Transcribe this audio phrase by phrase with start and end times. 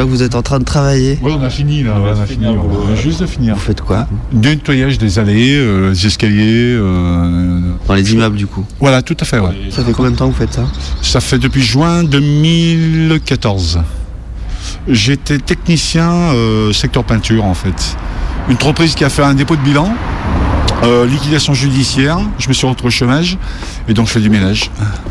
[0.00, 1.18] vois que vous êtes en train de travailler.
[1.22, 2.46] Oui, on a fini là, on a fini.
[2.46, 3.54] On juste de finir.
[3.54, 6.74] Vous faites quoi Nettoyage des allées, euh, des escaliers.
[6.76, 8.64] euh, Dans les immeubles du coup.
[8.80, 9.38] Voilà, tout à fait.
[9.38, 9.56] ouais.
[9.70, 10.64] Ça fait combien de temps que vous faites ça
[11.02, 13.80] Ça fait depuis juin 2014.
[14.88, 17.96] J'étais technicien euh, secteur peinture en fait.
[18.48, 19.92] Une entreprise qui a fait un dépôt de bilan,
[20.84, 23.36] euh, liquidation judiciaire, je me suis retrouvé au chômage
[23.88, 24.70] et donc je fais du ménage.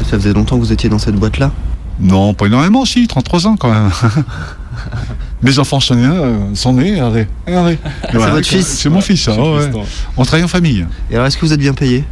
[0.10, 1.52] Ça faisait longtemps que vous étiez dans cette boîte-là
[2.00, 3.90] Non, pas énormément, si, 33 ans quand même.
[5.44, 7.78] Mes enfants sont nés, euh, sont nés regardez, regardez.
[8.14, 9.72] Voilà, votre fils C'est mon fils, ça, ouais, ouais.
[10.16, 10.86] On travaille en famille.
[11.12, 12.04] Et alors est-ce que vous êtes bien payé?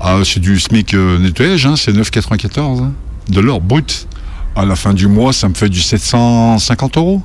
[0.00, 2.92] Ah, c'est du SMIC euh, nettoyage, hein, c'est 9,94 hein,
[3.28, 4.06] de l'or brut.
[4.56, 7.22] À la fin du mois, ça me fait du 750 euros.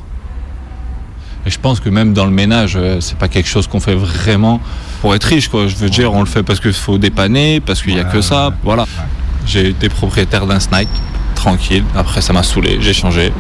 [1.45, 3.95] Et je pense que même dans le ménage, euh, c'est pas quelque chose qu'on fait
[3.95, 4.59] vraiment
[5.02, 5.68] pour être riche, quoi.
[5.68, 8.21] Je veux dire, on le fait parce qu'il faut dépanner, parce qu'il y a que
[8.21, 8.54] ça.
[8.63, 8.85] Voilà.
[9.46, 10.87] J'ai été propriétaire d'un snack,
[11.40, 11.84] tranquille.
[11.95, 13.32] Après, ça m'a saoulé, j'ai changé.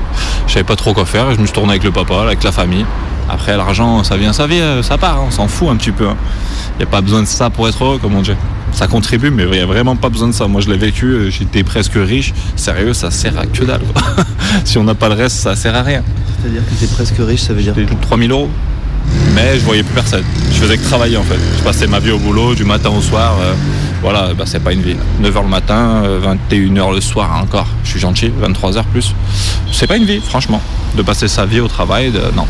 [0.47, 2.51] Je savais pas trop quoi faire je me suis tourné avec le papa, avec la
[2.51, 2.85] famille.
[3.29, 6.05] Après, l'argent, ça vient, ça vient, ça part, hein, on s'en fout un petit peu.
[6.05, 8.31] Il n'y a pas besoin de ça pour être heureux, comme on dit.
[8.71, 10.47] Ça contribue, mais il n'y a vraiment pas besoin de ça.
[10.47, 12.33] Moi, je l'ai vécu, euh, j'étais presque riche.
[12.55, 13.81] Sérieux, ça sert à que dalle.
[13.93, 14.01] quoi.
[14.63, 16.03] si on n'a pas le reste, ça sert à rien.
[16.41, 18.49] C'est-à-dire que t'es presque riche, ça veut dire J'ai plus de 3000 euros.
[19.33, 20.23] Mais je voyais plus personne.
[20.51, 21.39] Je faisais que travailler en fait.
[21.57, 23.35] Je passais ma vie au boulot du matin au soir.
[23.41, 23.53] euh,
[24.01, 24.95] voilà, bah, c'est pas une vie.
[25.21, 26.19] 9h le matin, euh,
[26.49, 27.67] 21h le soir hein, encore.
[27.83, 29.13] Je suis gentil, 23h plus.
[29.71, 30.61] C'est pas une vie, franchement.
[30.95, 32.45] De passer sa vie au travail, non.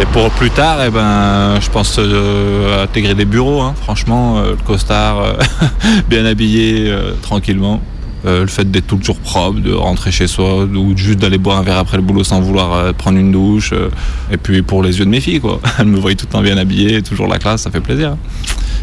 [0.00, 3.60] Et pour plus tard, eh ben, je pense euh, intégrer des bureaux.
[3.60, 3.74] hein.
[3.82, 5.32] Franchement, euh, le costard, euh,
[6.08, 7.80] bien habillé, euh, tranquillement.
[8.26, 11.62] Euh, le fait d'être toujours propre, de rentrer chez soi, ou juste d'aller boire un
[11.62, 13.70] verre après le boulot sans vouloir euh, prendre une douche.
[13.72, 13.88] euh,
[14.30, 15.58] et puis pour les yeux de mes filles, quoi.
[15.78, 18.16] Elles me voient tout le temps bien habillé, toujours la classe, ça fait plaisir.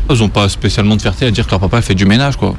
[0.10, 2.56] Elles n'ont pas spécialement de fierté à dire que leur papa fait du ménage, quoi.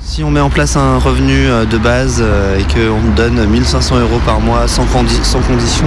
[0.00, 2.22] Si on met en place un revenu de base
[2.58, 5.86] et qu'on donne 1500 euros par mois sans, condi- sans condition,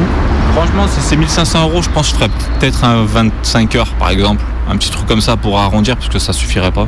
[0.54, 2.30] Franchement, si c'est 1500 euros, je pense que je ferais
[2.60, 4.44] peut-être un 25 heures, par exemple.
[4.70, 6.88] Un petit truc comme ça pour arrondir, parce que ça suffirait pas.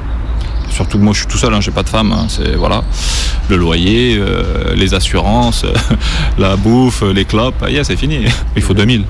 [0.70, 2.12] Surtout que moi, je suis tout seul, hein, j'ai pas de femme.
[2.12, 2.84] hein, c'est voilà,
[3.50, 5.66] le loyer, euh, les assurances,
[6.38, 7.56] la bouffe, les clopes.
[7.62, 8.26] Ah, yeah, c'est fini.
[8.56, 9.04] Il faut 2000.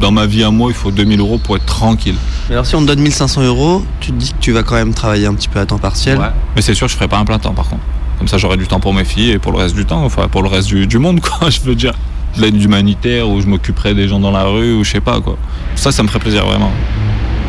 [0.00, 2.16] Dans ma vie à moi, il faut 2000 euros pour être tranquille.
[2.48, 4.74] Mais alors si on te donne 1500 euros, tu te dis que tu vas quand
[4.74, 6.18] même travailler un petit peu à temps partiel.
[6.18, 6.26] Ouais.
[6.54, 7.82] Mais c'est sûr, je ferai pas un plein temps, par contre.
[8.18, 10.26] Comme ça, j'aurai du temps pour mes filles et pour le reste du temps, enfin
[10.28, 11.48] pour le reste du, du monde, quoi.
[11.50, 11.92] Je veux dire,
[12.36, 15.20] de l'aide humanitaire ou je m'occuperai des gens dans la rue ou je sais pas,
[15.20, 15.36] quoi.
[15.76, 16.72] Ça, ça me ferait plaisir vraiment.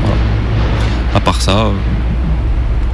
[0.01, 0.15] Voilà.
[1.15, 1.71] À part ça, euh,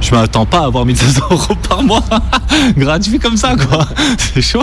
[0.04, 2.02] je m'attends pas à avoir 1500 euros par mois
[2.76, 3.86] gratuit comme ça, quoi.
[4.18, 4.62] C'est chaud.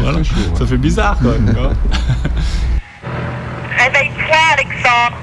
[0.00, 0.18] Voilà.
[0.58, 1.32] Ça fait bizarre, quoi.
[1.34, 1.72] tu vois.
[3.78, 5.16] Réveille-toi, Alexandre.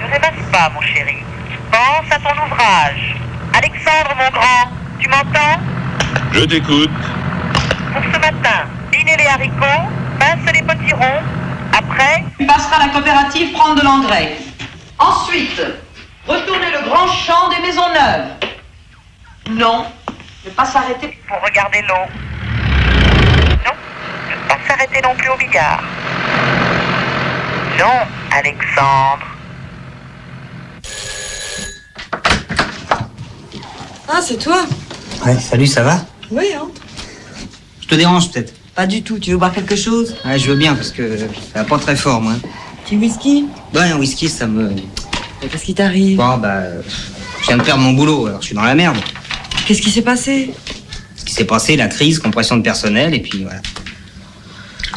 [0.00, 1.16] Ne rêvasse pas, mon chéri.
[1.70, 3.16] Pense à ton ouvrage.
[3.54, 5.60] Alexandre, mon grand, tu m'entends?
[6.32, 6.90] Je t'écoute.
[7.92, 9.88] Pour ce matin, dîner les haricots,
[10.18, 11.20] pince les potirons.
[11.76, 14.36] Après, Tu passeras à la coopérative prendre de l'engrais.
[14.98, 15.60] Ensuite,
[16.26, 18.26] retourner le grand champ des maisons neuves.
[19.50, 19.84] Non,
[20.44, 21.18] ne pas s'arrêter.
[21.28, 22.06] pour regarder l'eau.
[23.64, 23.72] Non,
[24.30, 25.82] ne pas s'arrêter non plus au billard.
[27.78, 29.26] Non, Alexandre.
[34.08, 34.64] Ah, c'est toi
[35.26, 35.98] Ouais, salut, ça va?
[36.30, 36.68] Oui, hein
[37.82, 38.54] Je te dérange peut-être?
[38.74, 39.18] Pas du tout.
[39.18, 40.16] Tu veux boire quelque chose?
[40.24, 41.26] Ouais, je veux bien parce que ça
[41.56, 42.34] va pas très fort, moi.
[42.84, 43.46] Petit whisky?
[43.74, 44.70] Ouais, un whisky, ça me.
[44.70, 46.16] Mais Qu'est-ce qui t'arrive?
[46.16, 46.62] Bon, bah.
[47.40, 48.96] Je viens de perdre mon boulot, alors je suis dans la merde.
[49.66, 50.50] Qu'est-ce qui s'est passé
[51.16, 53.62] Ce qui s'est passé, la crise, compression de personnel, et puis voilà.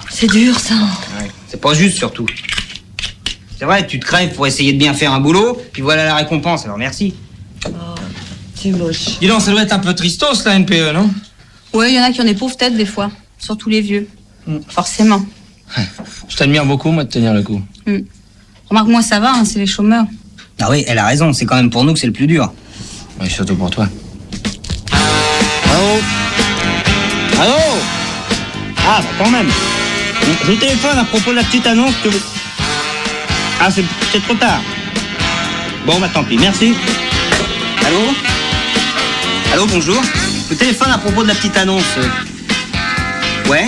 [0.09, 0.75] C'est dur, ça.
[0.75, 2.25] Ouais, C'est pas juste surtout.
[3.57, 6.15] C'est vrai, tu te crèves pour essayer de bien faire un boulot, puis voilà la
[6.15, 7.13] récompense, alors merci.
[8.55, 9.19] C'est moche.
[9.19, 11.09] Dis donc, ça doit être un peu tristos, la NPE, non?
[11.73, 14.07] Ouais, il y en a qui ont des pauvres têtes des fois, surtout les vieux.
[14.69, 15.25] Forcément.
[16.27, 17.61] Je t'admire beaucoup, moi, de tenir le coup.
[18.69, 20.05] Remarque, moi ça va, hein, c'est les chômeurs.
[20.59, 22.51] Ah oui, elle a raison, c'est quand même pour nous que c'est le plus dur.
[23.21, 23.87] Oui, surtout pour toi.
[25.77, 25.99] Allô
[27.39, 27.59] Allô
[28.87, 29.47] Ah, bah quand même.
[30.47, 32.19] Je téléphone à propos de la petite annonce que vous...
[33.59, 34.59] Ah, c'est c'est trop tard.
[35.85, 36.73] Bon, bah tant pis, merci.
[37.85, 37.99] Allô
[39.53, 40.01] Allô, bonjour.
[40.49, 41.83] Je téléphone à propos de la petite annonce.
[43.47, 43.67] Ouais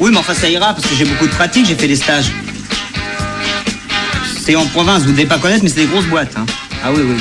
[0.00, 2.32] Oui, mais enfin, ça ira, parce que j'ai beaucoup de pratique, j'ai fait des stages.
[4.44, 6.34] C'est en province, vous devez pas connaître, mais c'est des grosses boîtes.
[6.36, 6.44] hein.
[6.84, 7.16] Ah oui, oui.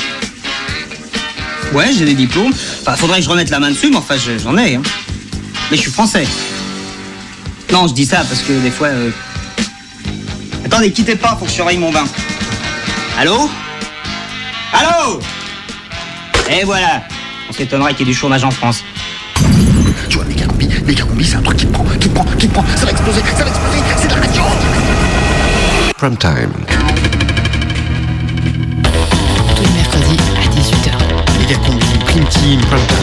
[1.73, 2.51] Ouais, j'ai des diplômes.
[2.81, 4.75] Enfin, faudrait que je remette la main dessus, mais enfin, je- j'en ai.
[4.75, 4.81] hein.
[5.71, 6.25] Mais je suis français.
[7.71, 8.87] Non, je dis ça parce que des fois.
[8.87, 9.09] euh,
[10.65, 12.05] Attendez, quittez pas, faut que je surveille mon bain.
[13.19, 13.49] Allô?
[14.73, 15.19] Allô?
[16.51, 17.03] Et voilà.
[17.49, 18.83] On s'étonnerait qu'il y ait du chômage en France.
[20.09, 22.25] Tu vois, mes Garambi, Méga combi, c'est un truc qui te prend, qui te prend,
[22.37, 22.65] qui te prend.
[22.75, 24.41] Ça va exploser, ça va exploser, c'est de la radio
[25.97, 26.51] Prime time.
[31.57, 31.85] Combi,
[32.29, 32.97] team, prime time.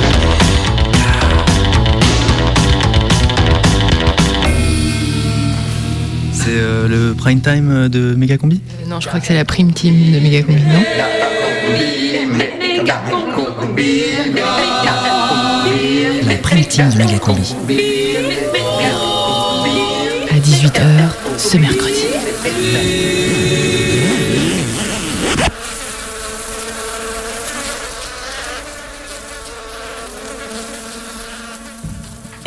[6.32, 9.73] C'est euh, le prime time de Megacombi Euh, non, je crois que c'est la prime
[9.73, 10.82] team de Megacombi, non?
[16.26, 17.55] La prime team de Méga combi.
[20.31, 20.82] À 18h
[21.37, 22.05] ce mercredi.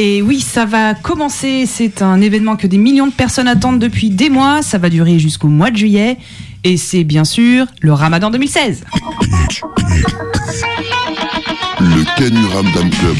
[0.05, 1.63] Et oui, ça va commencer.
[1.65, 4.61] C'est un événement que des millions de personnes attendent depuis des mois.
[4.61, 6.17] Ça va durer jusqu'au mois de juillet.
[6.65, 8.83] Et c'est bien sûr le Ramadan 2016.
[11.79, 13.17] Le Ramdam Club.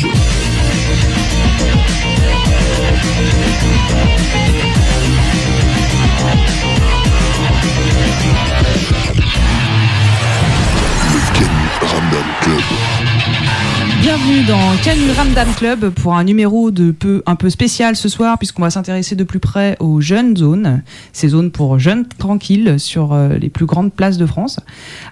[14.04, 18.38] Bienvenue dans Canu Ramdam Club pour un numéro de peu, un peu spécial ce soir
[18.38, 20.84] puisqu'on va s'intéresser de plus près aux jeunes zones,
[21.14, 24.60] ces zones pour jeunes tranquilles sur euh, les plus grandes places de France.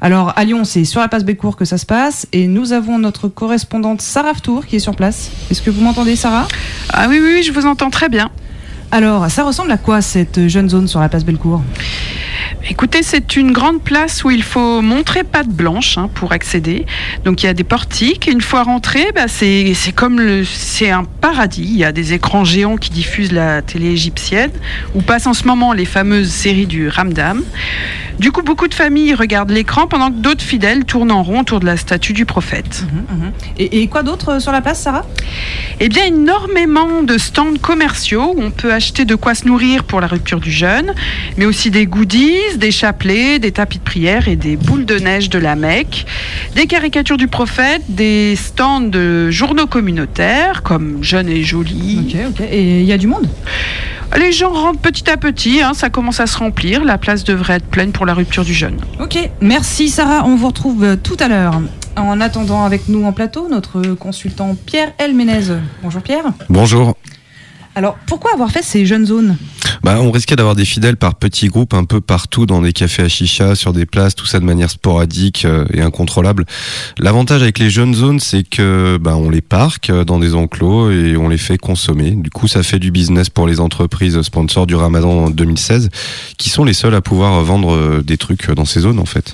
[0.02, 3.00] Alors à Lyon, c'est sur la place Bécourt que ça se passe et nous avons
[3.00, 5.32] notre correspondante Sarah Tour qui est sur place.
[5.50, 6.50] Est-ce que vous m'entendez Sarah?
[6.90, 8.30] Ah oui, oui, oui, je vous entends très bien.
[8.94, 11.62] Alors, ça ressemble à quoi cette jeune zone sur la place Bellecour?
[12.70, 16.86] Écoutez, c'est une grande place où il faut montrer patte blanche hein, pour accéder.
[17.24, 18.28] Donc il y a des portiques.
[18.28, 21.64] Une fois rentré, bah, c'est comme le, c'est un paradis.
[21.64, 24.52] Il y a des écrans géants qui diffusent la télé égyptienne,
[24.94, 27.42] où passent en ce moment les fameuses séries du Ramdam.
[28.20, 31.60] Du coup, beaucoup de familles regardent l'écran pendant que d'autres fidèles tournent en rond autour
[31.60, 32.86] de la statue du prophète.
[33.58, 35.06] Et, et quoi d'autre euh, sur la place, Sarah?
[35.80, 40.01] Eh bien, énormément de stands commerciaux où on peut acheter de quoi se nourrir pour
[40.01, 40.94] la rupture du jeûne,
[41.38, 45.30] mais aussi des goodies, des chapelets, des tapis de prière et des boules de neige
[45.30, 46.06] de la Mecque,
[46.56, 52.07] des caricatures du prophète, des stands de journaux communautaires comme Jeune et Joli.
[52.10, 52.48] Ok, ok.
[52.51, 53.30] Et il y a du monde?
[54.18, 57.54] Les gens rentrent petit à petit, hein, ça commence à se remplir, la place devrait
[57.54, 58.78] être pleine pour la rupture du jeûne.
[59.00, 61.62] Ok, merci Sarah, on vous retrouve euh, tout à l'heure.
[61.95, 65.56] En attendant avec nous en plateau, notre consultant Pierre Elménez.
[65.83, 66.25] Bonjour Pierre.
[66.50, 66.95] Bonjour.
[67.73, 69.38] Alors, pourquoi avoir fait ces jeunes zones?
[69.83, 73.03] Bah, on risquait d'avoir des fidèles par petits groupes un peu partout dans des cafés
[73.03, 76.45] à chicha, sur des places, tout ça de manière sporadique euh, et incontrôlable.
[77.00, 80.91] L'avantage avec les jeunes zones, c'est que bah, on les parque euh, dans des enclos
[80.91, 82.12] et on les fait consommer.
[82.12, 85.89] Du coup, ça fait du business pour les entreprises sponsors du Ramadan 2016,
[86.38, 89.33] qui sont les seuls à pouvoir vendre euh, des trucs dans ces zones en fait.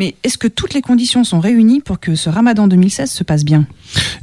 [0.00, 3.44] Mais est-ce que toutes les conditions sont réunies pour que ce ramadan 2016 se passe
[3.44, 3.66] bien?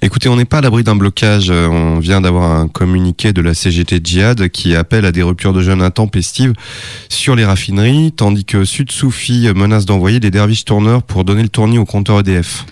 [0.01, 1.51] Écoutez, on n'est pas à l'abri d'un blocage.
[1.51, 5.53] Euh, On vient d'avoir un communiqué de la CGT Djihad qui appelle à des ruptures
[5.53, 6.53] de jeûne intempestives
[7.09, 11.49] sur les raffineries, tandis que Sud Soufi menace d'envoyer des derviches tourneurs pour donner le
[11.49, 12.65] tournis au compteur EDF.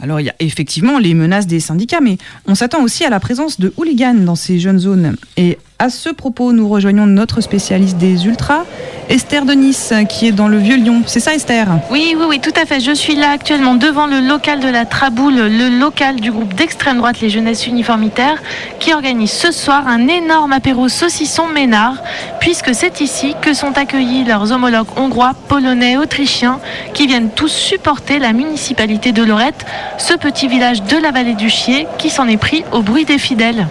[0.00, 2.16] Alors, il y a effectivement les menaces des syndicats, mais
[2.46, 5.16] on s'attend aussi à la présence de hooligans dans ces jeunes zones.
[5.36, 8.62] Et à ce propos, nous rejoignons notre spécialiste des ultras,
[9.08, 11.02] Esther de Nice, qui est dans le Vieux-Lyon.
[11.06, 11.66] C'est ça, Esther?
[11.90, 12.78] Oui, oui, oui, tout à fait.
[12.78, 16.98] Je suis là actuellement devant le local de la Traboule, le local du groupe d'extrême
[16.98, 18.40] droite Les Jeunesses Uniformitaires,
[18.78, 21.96] qui organise ce soir un énorme apéro saucisson ménard,
[22.38, 26.60] puisque c'est ici que sont accueillis leurs homologues hongrois, polonais, autrichiens,
[26.94, 29.66] qui viennent tous supporter la municipalité de Lorette,
[29.98, 33.18] ce petit village de la vallée du Chier, qui s'en est pris au bruit des
[33.18, 33.66] fidèles.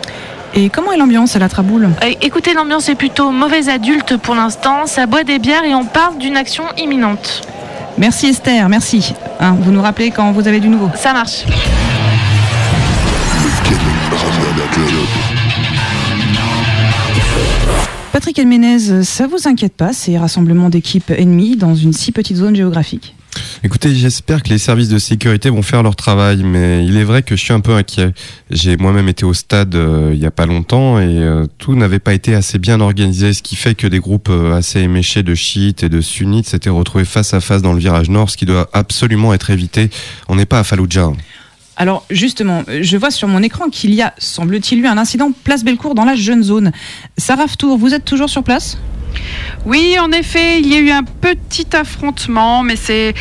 [0.54, 1.90] Et comment est l'ambiance à la Traboule?
[2.04, 5.86] Euh, Écoutez, l'ambiance est plutôt mauvaise adulte pour l'instant, ça boit des bières et on
[5.86, 7.42] parle d'une action imminente.
[7.98, 9.14] Merci Esther, merci.
[9.40, 10.90] Hein, vous nous rappelez quand vous avez du nouveau?
[10.96, 11.46] Ça marche.
[18.12, 22.56] Patrick Elménez, ça vous inquiète pas, ces rassemblements d'équipes ennemies dans une si petite zone
[22.56, 23.16] géographique?
[23.64, 27.22] Écoutez, j'espère que les services de sécurité vont faire leur travail, mais il est vrai
[27.22, 28.12] que je suis un peu inquiet.
[28.50, 32.00] J'ai moi-même été au stade euh, il y a pas longtemps et euh, tout n'avait
[32.00, 35.36] pas été assez bien organisé, ce qui fait que des groupes euh, assez éméchés de
[35.36, 38.46] chiites et de sunnites s'étaient retrouvés face à face dans le virage nord, ce qui
[38.46, 39.90] doit absolument être évité.
[40.28, 41.12] On n'est pas à Fallujah.
[41.78, 45.64] Alors justement, je vois sur mon écran qu'il y a, semble-t-il, eu un incident place
[45.64, 46.72] Bellecour dans la jeune zone.
[47.18, 48.78] Sarah Tour, vous êtes toujours sur place?
[49.66, 53.14] Oui, en effet, il y a eu un petit affrontement, mais c'est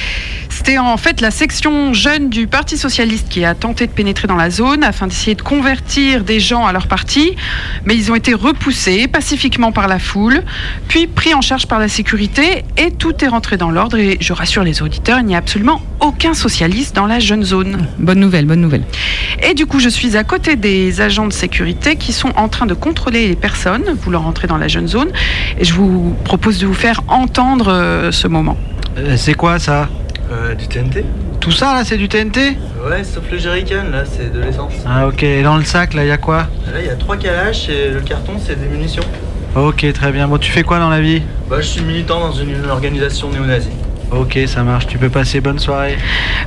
[0.61, 4.37] c'était en fait la section jeune du Parti socialiste qui a tenté de pénétrer dans
[4.37, 7.35] la zone afin d'essayer de convertir des gens à leur parti,
[7.87, 10.43] mais ils ont été repoussés pacifiquement par la foule,
[10.87, 14.35] puis pris en charge par la sécurité et tout est rentré dans l'ordre et je
[14.35, 17.87] rassure les auditeurs, il n'y a absolument aucun socialiste dans la jeune zone.
[17.99, 18.85] Bonne nouvelle, bonne nouvelle.
[19.43, 22.67] Et du coup, je suis à côté des agents de sécurité qui sont en train
[22.67, 25.11] de contrôler les personnes voulant rentrer dans la jeune zone
[25.59, 25.80] et je vous
[26.25, 28.57] propose de vous faire entendre euh, ce moment.
[28.99, 29.89] Euh, c'est quoi ça?
[30.33, 31.05] Euh, du TNT
[31.41, 32.57] Tout ça là, c'est du TNT
[32.89, 34.73] Ouais, sauf le jerrycan, là, c'est de l'essence.
[34.87, 36.47] Ah ok, et dans le sac là, il y a quoi?
[36.73, 39.03] Là, il y a trois calaches et le carton, c'est des munitions.
[39.57, 40.29] Ok, très bien.
[40.29, 41.23] Bon, tu fais quoi dans la vie?
[41.49, 43.71] Bah, je suis militant dans une, une organisation néo-nazie.
[44.11, 44.87] Ok, ça marche.
[44.87, 45.97] Tu peux passer bonne soirée.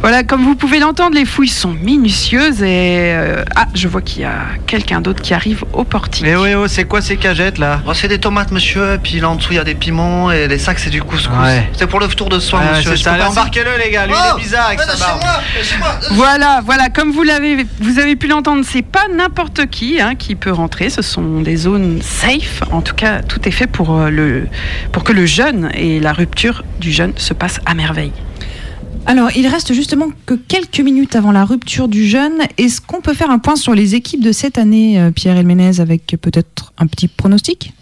[0.02, 4.22] Voilà, comme vous pouvez l'entendre, les fouilles sont minutieuses et euh, ah, je vois qu'il
[4.24, 4.34] y a
[4.68, 6.24] quelqu'un d'autre qui arrive au portique.
[6.24, 7.82] Mais ouais, oh, c'est quoi ces cagettes là?
[7.88, 10.30] Oh, c'est des tomates, monsieur, et puis là en dessous, il y a des piments,
[10.32, 11.30] et les sacs, c'est du couscous.
[11.42, 11.70] Ouais.
[11.74, 12.92] C'est pour le tour de soir, Ouais, monsieur.
[12.92, 13.10] c'est Je ça.
[13.12, 14.06] peux Allez, passer embarquez-le, les gars.
[14.08, 15.22] Lui, il Oh est bizarre avec sa barbe.
[15.64, 16.00] chez moi.
[16.12, 20.36] Voilà, voilà, comme vous l'avez, vous avez pu l'entendre, c'est pas n'importe qui hein, qui
[20.36, 20.90] peut rentrer.
[20.90, 22.62] Ce sont des zones safe.
[22.72, 24.48] En tout cas, tout est fait pour euh, le,
[24.92, 27.34] pour que le jeûne et la rupture du jeûne se
[27.66, 28.12] à merveille.
[29.06, 32.38] Alors, il reste justement que quelques minutes avant la rupture du jeûne.
[32.58, 35.82] Est-ce qu'on peut faire un point sur les équipes de cette année, euh, Pierre Elménez,
[35.82, 37.74] avec peut-être un petit pronostic?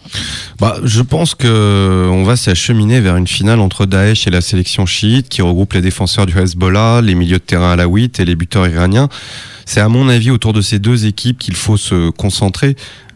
[0.58, 4.84] Bah, je pense que on va s'acheminer vers une finale entre Daesh et la sélection
[4.84, 8.66] chiite qui regroupe les défenseurs du Hezbollah, les milieux de terrain alaouites et les buteurs
[8.66, 9.08] iraniens.
[9.64, 12.74] C'est à mon avis autour de ces deux équipes qu'il faut se concentrer.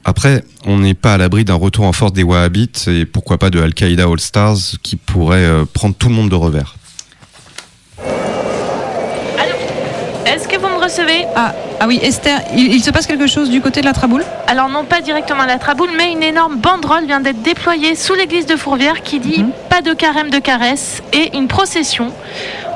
[0.08, 3.50] Après, on n'est pas à l'abri d'un retour en force des Wahhabites et pourquoi pas
[3.50, 6.76] de Al-Qaïda All-Stars qui pourrait euh, prendre tout le monde de revers.
[10.24, 11.26] Est-ce que vous me recevez?
[11.34, 14.22] Ah, ah oui, Esther, il, il se passe quelque chose du côté de la Traboule?
[14.46, 18.14] Alors non pas directement à la Traboule, mais une énorme banderole vient d'être déployée sous
[18.14, 22.12] l'église de Fourvière qui dit pas de carême de caresse et une procession.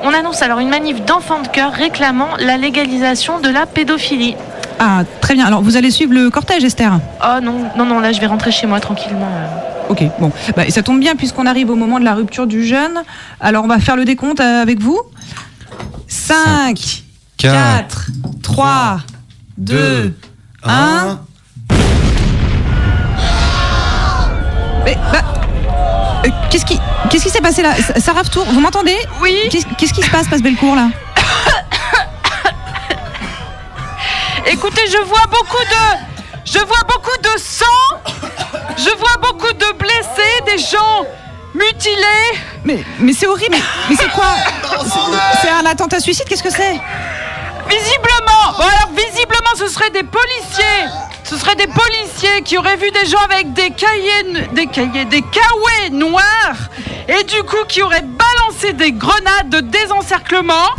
[0.02, 4.34] On annonce alors une manif d'enfants de cœur réclamant la légalisation de la pédophilie.
[4.82, 5.44] Ah, très bien.
[5.44, 6.98] Alors, vous allez suivre le cortège, Esther?
[7.22, 9.28] Oh non, non, non, là je vais rentrer chez moi tranquillement.
[9.30, 9.90] euh.
[9.90, 10.32] Ok, bon.
[10.56, 13.02] Bah, et ça tombe bien puisqu'on arrive au moment de la rupture du jeûne.
[13.40, 14.98] Alors, on va faire le décompte euh, avec vous.
[16.08, 17.02] 5,
[17.36, 18.06] 4,
[18.42, 19.00] 3,
[19.58, 20.14] 2,
[20.64, 21.18] 1.
[24.84, 25.18] Mais, bah,
[26.24, 26.78] euh, qu'est-ce qui,
[27.30, 27.74] s'est passé là?
[27.74, 28.96] Sa- Sarah Tour, vous m'entendez?
[29.22, 29.34] Oui.
[29.50, 30.88] Qu'est-ce qui se passe, passe Bellecour là?
[34.52, 38.00] Écoutez, je vois beaucoup de, je vois beaucoup de sang,
[38.76, 41.06] je vois beaucoup de blessés, des gens
[41.54, 42.40] mutilés.
[42.64, 43.52] Mais, mais c'est horrible.
[43.56, 44.34] Mais, mais c'est quoi?
[45.40, 46.26] C'est- un attentat suicide?
[46.28, 46.80] Qu'est-ce que c'est?
[47.68, 50.88] Visiblement, bon alors visiblement, ce seraient des policiers.
[51.22, 55.22] Ce seraient des policiers qui auraient vu des gens avec des cahiers, des cahiers, des
[55.92, 56.56] noirs,
[57.08, 60.70] et du coup qui auraient balancé des grenades de désencerclement.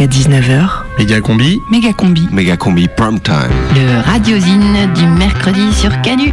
[0.00, 1.62] Jusqu'à 19h, Méga combi.
[1.70, 2.26] Méga combi.
[2.32, 3.50] Méga combi prime time.
[3.74, 6.32] le radiosine du mercredi sur Canu.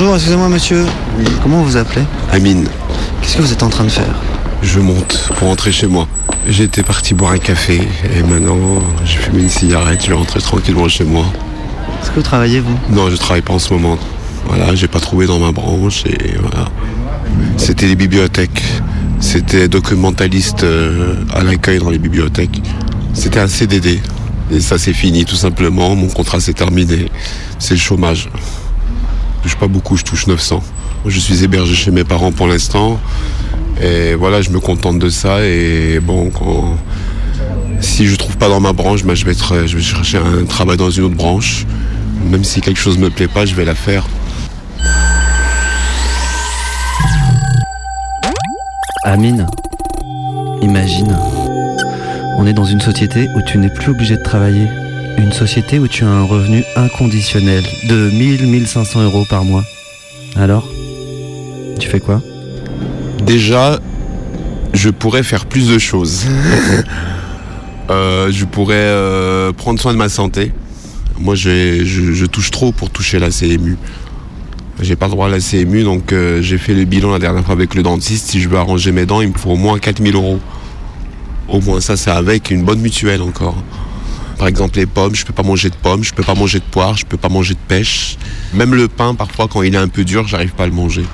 [0.00, 0.86] Bonjour, excusez-moi monsieur.
[1.42, 2.68] Comment vous appelez Amine.
[3.20, 4.14] Qu'est-ce que vous êtes en train de faire
[4.62, 6.06] Je monte pour rentrer chez moi.
[6.46, 7.80] J'étais parti boire un café
[8.14, 11.24] et maintenant j'ai fumé une cigarette, je vais rentrer tranquillement chez moi.
[12.00, 12.78] Est-ce que vous travaillez vous?
[12.90, 13.98] Non, je travaille pas en ce moment.
[14.46, 16.68] Voilà, j'ai pas trouvé dans ma branche et voilà.
[17.56, 18.62] C'était les bibliothèques.
[19.18, 22.62] C'était documentaliste euh, à l'accueil dans les bibliothèques.
[23.14, 24.00] C'était un CDD.
[24.52, 27.10] Et ça c'est fini tout simplement, mon contrat s'est terminé.
[27.58, 28.28] C'est le chômage.
[29.48, 30.62] Touche pas beaucoup, je touche 900.
[31.06, 33.00] Je suis hébergé chez mes parents pour l'instant.
[33.80, 35.42] Et voilà, je me contente de ça.
[35.42, 36.30] Et bon,
[37.80, 40.44] si je trouve pas dans ma branche, ben, je, vais être- je vais chercher un
[40.44, 41.64] travail dans une autre branche.
[42.30, 44.06] Même si quelque chose me plaît pas, je vais la faire.
[49.04, 49.46] Amine,
[50.60, 51.16] imagine,
[52.36, 54.68] on est dans une société où tu n'es plus obligé de travailler.
[55.18, 59.64] Une société où tu as un revenu inconditionnel de 1000-1500 euros par mois.
[60.36, 60.68] Alors
[61.80, 62.22] Tu fais quoi?
[63.26, 63.80] Déjà,
[64.72, 66.26] je pourrais faire plus de choses.
[67.90, 70.52] Euh, je pourrais euh, prendre soin de ma santé.
[71.18, 73.78] Moi, je touche trop pour toucher la CMU.
[74.82, 77.46] J'ai pas le droit à la CMU, donc euh, j'ai fait le bilan la dernière
[77.46, 78.28] fois avec le dentiste.
[78.28, 80.38] Si je veux arranger mes dents, il me faut au moins 4000 euros.
[81.48, 83.56] Au moins ça, c'est avec une bonne mutuelle encore.
[84.38, 86.64] Par exemple, les pommes, je peux pas manger de pommes, je peux pas manger de
[86.64, 88.16] poires, je peux pas manger de pêche.
[88.54, 91.04] Même le pain, parfois, quand il est un peu dur, j'arrive pas à le manger.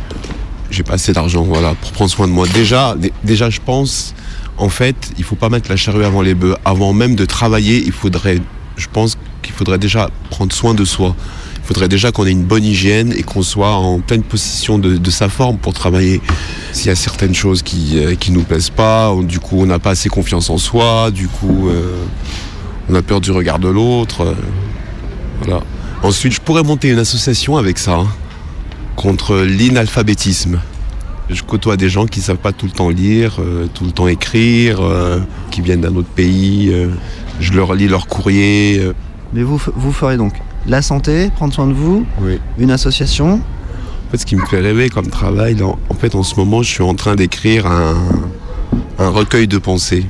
[0.70, 2.46] J'ai pas assez d'argent, voilà, pour prendre soin de moi.
[2.52, 4.14] Déjà, dé- déjà, je pense,
[4.58, 6.56] en fait, il faut pas mettre la charrue avant les bœufs.
[6.66, 8.40] Avant même de travailler, il faudrait,
[8.76, 11.16] je pense qu'il faudrait déjà prendre soin de soi.
[11.62, 15.10] Il faudrait déjà qu'on ait une bonne hygiène et qu'on soit en pleine possession de,
[15.10, 16.20] sa forme pour travailler.
[16.72, 19.78] S'il y a certaines choses qui, euh, qui nous plaisent pas, du coup, on n'a
[19.78, 21.94] pas assez confiance en soi, du coup, euh,
[22.90, 24.22] on a peur du regard de l'autre.
[24.22, 24.34] euh,
[25.42, 25.62] voilà.
[26.02, 28.08] Ensuite, je pourrais monter une association avec ça, hein,
[28.96, 30.60] contre l'inalphabétisme.
[31.30, 34.08] Je côtoie des gens qui savent pas tout le temps lire, euh, tout le temps
[34.08, 36.70] écrire, euh, qui viennent d'un autre pays.
[36.72, 36.88] euh,
[37.40, 38.92] je leur lis leur courrier.
[39.32, 40.34] Mais vous, ferez donc
[40.66, 42.06] la santé, prendre soin de vous,
[42.58, 43.40] une association.
[44.06, 46.70] En fait, ce qui me fait rêver comme travail, en fait, en ce moment, je
[46.70, 47.96] suis en train d'écrire un,
[49.00, 50.06] un recueil de pensées.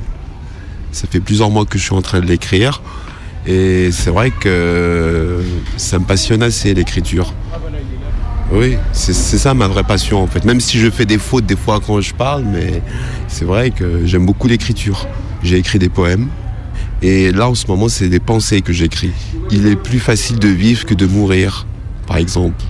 [0.95, 2.81] Ça fait plusieurs mois que je suis en train de l'écrire.
[3.45, 5.41] Et c'est vrai que
[5.75, 7.33] ça me passionne assez, l'écriture.
[8.49, 10.45] Oui, c'est ça ma vraie passion, en fait.
[10.45, 12.81] Même si je fais des fautes des fois quand je parle, mais
[13.27, 15.05] c'est vrai que j'aime beaucoup l'écriture.
[15.43, 16.29] J'ai écrit des poèmes.
[17.01, 19.11] Et là, en ce moment, c'est des pensées que j'écris.
[19.51, 21.67] Il est plus facile de vivre que de mourir,
[22.07, 22.63] par exemple.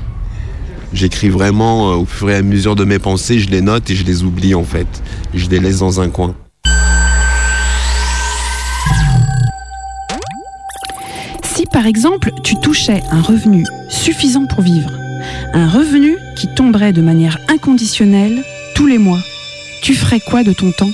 [0.94, 3.96] J'écris vraiment euh, au fur et à mesure de mes pensées, je les note et
[3.96, 4.88] je les oublie en fait.
[5.36, 6.34] Je les laisse dans un coin.
[11.56, 14.92] Si par exemple tu touchais un revenu suffisant pour vivre,
[15.54, 18.44] un revenu qui tomberait de manière inconditionnelle
[18.76, 19.22] tous les mois,
[19.82, 20.90] tu ferais quoi de ton temps?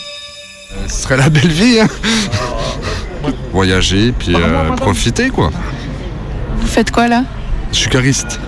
[0.85, 1.87] Ce serait la belle vie, hein
[3.51, 5.49] Voyager, puis euh, profiter, quoi.
[6.57, 7.23] Vous faites quoi là?
[7.71, 8.39] Je suis cariste.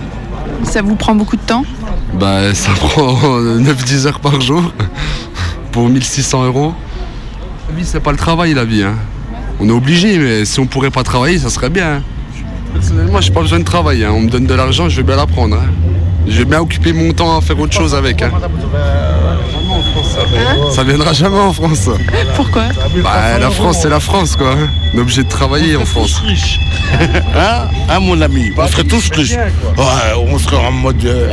[0.62, 1.64] Ça vous prend beaucoup de temps?
[2.12, 4.72] Bah, ça prend 9-10 heures par jour
[5.72, 6.74] pour 1600 euros.
[7.68, 8.84] La vie, c'est pas le travail, la vie.
[8.84, 8.94] Hein.
[9.60, 11.94] On est obligé, mais si on pourrait pas travailler, ça serait bien.
[11.96, 12.02] hein.
[12.72, 14.04] Personnellement, j'ai pas besoin de travail.
[14.04, 14.10] hein.
[14.14, 15.56] On me donne de l'argent, je vais bien la prendre.
[15.56, 15.66] hein.
[16.26, 18.22] Je vais bien occuper mon temps à faire autre chose avec.
[18.22, 18.30] hein.
[20.74, 21.88] Ça viendra jamais en France.
[22.36, 22.62] Pourquoi
[23.02, 24.54] Bah, la France, c'est la France, quoi.
[24.92, 26.20] On est obligé de travailler en France.
[27.36, 29.32] Hein, hein, mon ami On serait tous riches.
[29.36, 31.04] Ouais, on serait en mode.
[31.04, 31.30] euh,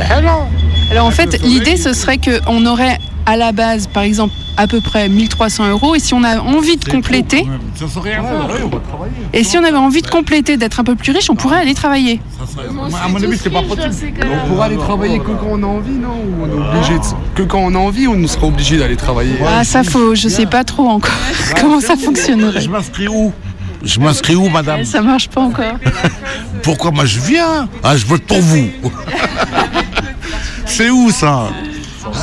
[0.90, 4.80] Alors en fait, l'idée ce serait qu'on aurait à la base, par exemple, à peu
[4.80, 8.18] près 1300 euros, et si on a envie de compléter, Ça serait
[9.32, 11.74] et si on avait envie de compléter, d'être un peu plus riche, on pourrait aller
[11.74, 12.20] travailler.
[13.02, 13.90] À mon avis, c'est pas possible.
[14.44, 16.10] On pourra aller travailler que quand on a envie, non?
[16.10, 19.36] Ou on est obligé de- Que quand on a envie, on sera obligé d'aller travailler.
[19.46, 21.14] Ah ça faut, je sais pas trop encore
[21.60, 22.60] comment ça fonctionnerait.
[22.60, 23.32] Je m'inscris où?
[23.84, 24.84] Je m'inscris où, madame?
[24.84, 25.74] Ça marche pas encore.
[26.62, 26.90] Pourquoi?
[26.92, 27.68] Moi je viens.
[27.82, 28.68] Ah, je vote pour vous.
[30.66, 31.48] C'est où ça?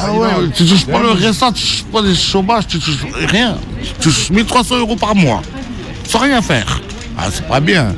[0.01, 3.57] Ah ouais, tu touches pas le RSA, tu touches pas les chômages, tu touches rien.
[3.83, 5.41] Tu touches 1300 euros par mois.
[6.07, 6.79] Sans rien faire.
[7.17, 7.93] Ah, c'est pas bien.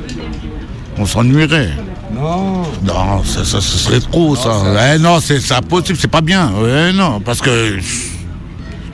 [0.98, 1.70] On s'ennuierait.
[2.14, 2.62] Non.
[2.84, 4.62] Non, ça, ça, ce serait trop, ça.
[4.94, 6.50] Eh non, c'est c'est impossible, c'est pas bien.
[6.52, 7.78] Ouais, non, parce que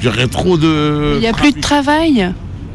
[0.01, 1.14] j'aurais trop de.
[1.16, 2.33] Il n'y a plus de travail.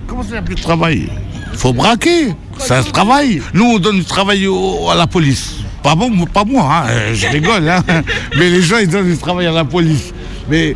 [0.08, 1.08] Comment ça, il n'y a plus de travail?
[1.54, 2.34] Il faut braquer.
[2.58, 3.42] Ça se travaille.
[3.54, 5.56] Nous, on donne du travail au- à la police.
[5.82, 7.68] Pas, bon, pas moi, hein, je rigole.
[7.68, 7.84] hein.
[8.38, 10.14] Mais les gens, ils donnent du travail à la police.
[10.50, 10.76] Mais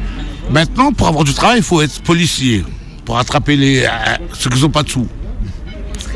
[0.49, 2.63] maintenant, pour avoir du travail, il faut être policier.
[3.06, 3.89] Pour attraper les, euh,
[4.34, 5.08] ceux qui n'ont pas de sous.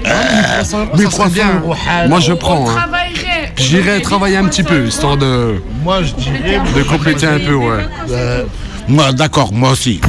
[0.06, 0.64] Euh,
[0.96, 1.60] 1300 bien.
[1.64, 1.76] euros.
[2.08, 2.70] Moi, je prends.
[2.70, 2.76] hein.
[3.56, 5.62] J'irai travailler un petit peu, histoire de.
[5.84, 6.60] Moi, je dirais.
[6.76, 7.86] De compléter un peu, ouais.
[8.10, 8.44] Euh,
[8.88, 10.02] moi, d'accord, moi aussi.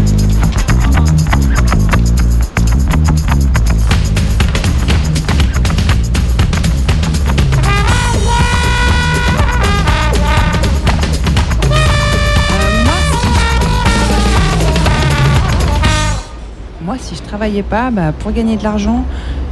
[17.32, 19.06] Travaillais pas, bah, pour gagner de l'argent,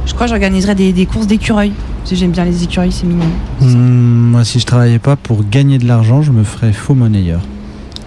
[0.05, 1.73] je crois que j'organiserais des, des courses d'écureuils.
[1.97, 3.25] Parce que j'aime bien les écureuils, c'est mignon.
[3.59, 7.41] Hmm, moi, si je travaillais pas pour gagner de l'argent, je me ferais faux monnayeur.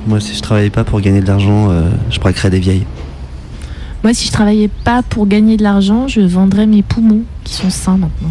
[0.06, 2.86] Moi, si je travaillais pas pour gagner de l'argent, euh, je braquerais des vieilles.
[4.04, 7.70] Moi, si je travaillais pas pour gagner de l'argent, je vendrais mes poumons, qui sont
[7.70, 8.30] sains maintenant.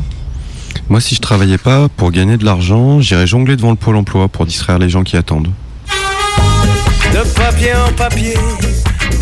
[0.88, 4.30] Moi, si je travaillais pas pour gagner de l'argent, j'irais jongler devant le pôle emploi
[4.30, 5.50] pour distraire les gens qui attendent.
[5.88, 8.34] De papier en papier,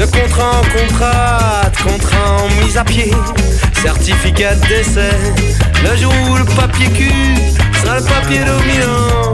[0.01, 3.11] de contrat en contrat, contrat en mise à pied,
[3.83, 5.15] certificat de décès.
[5.83, 7.35] Le jour où le papier cul
[7.79, 9.31] sera le papier dominant,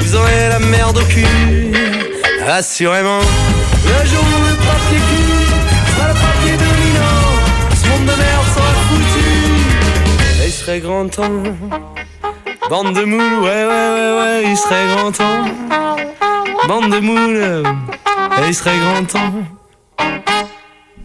[0.00, 1.72] vous aurez la merde au cul,
[2.48, 3.20] assurément.
[3.84, 5.38] Le jour où le papier cul
[5.94, 7.26] sera le papier dominant,
[7.80, 9.30] ce monde de merde sera foutu.
[10.42, 11.42] Et il serait grand temps,
[12.68, 15.44] bande de moules, ouais, ouais, ouais, ouais, il serait grand temps.
[16.66, 17.62] Bande de moules,
[18.42, 19.57] et il serait grand temps.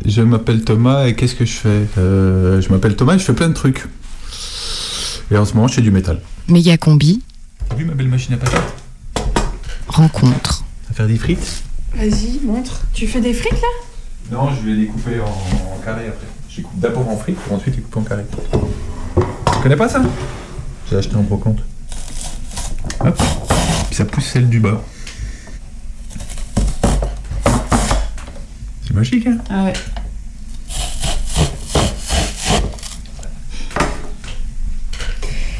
[0.06, 3.34] Je m'appelle Thomas et qu'est-ce que je fais Euh, Je m'appelle Thomas et je fais
[3.34, 3.86] plein de trucs.
[5.32, 6.20] Et en ce moment, je fais du métal.
[6.50, 7.22] Méga combi,
[7.70, 8.74] T'as vu ma belle machine à patates?
[9.88, 10.64] Rencontre.
[10.90, 11.64] À faire des frites?
[11.96, 12.82] Vas-y, montre.
[12.94, 13.68] Tu fais des frites là?
[14.32, 15.26] Non, je vais les couper en,
[15.76, 16.28] en carré après.
[16.50, 18.24] Je les coupe d'abord en frites pour ensuite les couper en carré.
[19.16, 20.02] Tu connais pas ça?
[20.90, 21.60] J'ai acheté en brocante.
[23.00, 23.18] Hop.
[23.88, 24.82] Puis ça pousse celle du bas.
[28.94, 29.74] C'est magique, hein Ah ouais.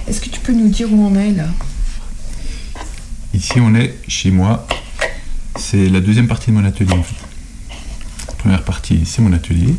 [0.08, 1.48] Est-ce que tu peux nous dire où on est là?
[3.34, 4.68] Ici, on est chez moi.
[5.56, 7.16] C'est la deuxième partie de mon atelier, en fait.
[8.28, 9.74] La première partie, c'est mon atelier.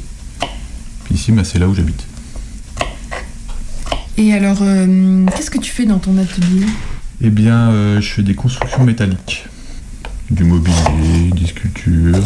[1.05, 2.05] Puis ici, bah, c'est là où j'habite.
[4.17, 6.67] Et alors, euh, qu'est-ce que tu fais dans ton atelier?
[7.21, 9.45] Eh bien, euh, je fais des constructions métalliques.
[10.31, 12.25] Du mobilier, des sculptures.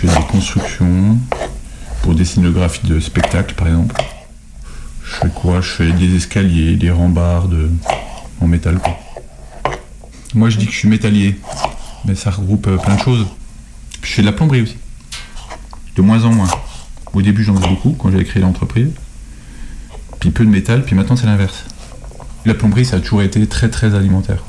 [0.00, 1.18] Fais des constructions
[2.00, 4.02] pour des scénographies de spectacles, par exemple.
[5.04, 5.60] Je fais quoi?
[5.60, 7.68] Je fais des escaliers, des rambardes
[8.40, 8.80] en métal.
[10.34, 11.38] Moi, je dis que je suis métallier,
[12.06, 13.26] mais ça regroupe euh, plein de choses.
[14.02, 14.78] Je fais de la plomberie aussi.
[15.96, 16.48] De moins en moins.
[17.12, 18.92] Au début, j'en faisais beaucoup quand j'avais créé l'entreprise.
[20.18, 21.66] Puis peu de métal, puis maintenant, c'est l'inverse.
[22.46, 24.42] La plomberie, ça a toujours été très très alimentaire.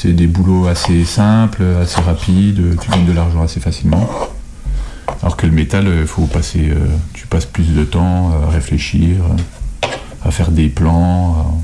[0.00, 4.08] C'est des boulots assez simples, assez rapides, tu gagnes de l'argent assez facilement.
[5.22, 9.16] Alors que le métal, il faut passer, euh, tu passes plus de temps à réfléchir,
[9.24, 9.88] euh,
[10.24, 11.60] à faire des plans,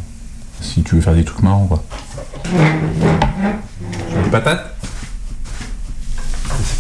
[0.61, 1.67] si tu veux faire des trucs marrants.
[1.67, 1.85] Quoi.
[4.25, 4.75] Des patates?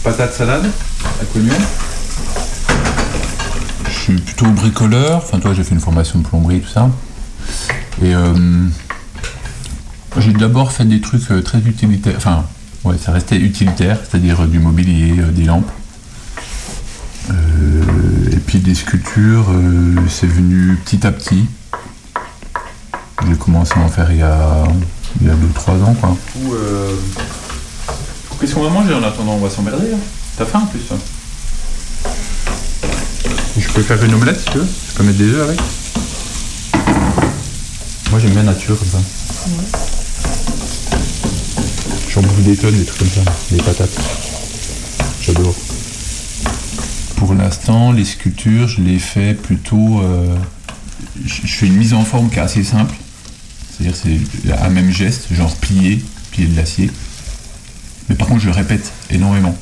[0.02, 0.68] Patates salade,
[1.22, 1.54] à cognon.
[3.86, 5.18] Je suis plutôt bricoleur.
[5.18, 6.90] Enfin, toi, j'ai fait une formation de plomberie, tout ça.
[8.02, 8.34] Et euh,
[10.18, 12.14] j'ai d'abord fait des trucs euh, très utilitaires.
[12.16, 12.44] Enfin,
[12.84, 15.70] ouais, ça restait utilitaire, c'est-à-dire euh, du mobilier, euh, des lampes.
[17.30, 17.34] Euh,
[18.32, 21.46] et puis des sculptures, euh, c'est venu petit à petit.
[23.26, 24.64] J'ai commencé à en faire il y a,
[25.20, 26.16] il y a 2-3 ans, quoi.
[28.40, 29.32] Qu'est-ce qu'on va manger en attendant?
[29.34, 29.86] On va s'emmerder.
[29.94, 29.98] hein.
[30.36, 30.80] T'as faim en plus
[33.58, 34.66] Je peux faire une omelette si tu veux.
[34.90, 35.60] Je peux mettre des œufs avec.
[38.10, 38.98] Moi j'aime bien nature comme ça.
[42.14, 44.00] J'en bouffe des tonnes, des trucs comme ça, des patates.
[45.20, 45.54] J'adore.
[47.16, 50.00] Pour l'instant, les sculptures, je les fais plutôt.
[50.00, 50.36] euh,
[51.24, 52.94] je fais une mise en forme qui est assez simple.
[53.76, 56.90] C'est-à-dire c'est un même geste, genre plier, plier de l'acier.
[58.08, 59.56] Mais par contre, je répète énormément.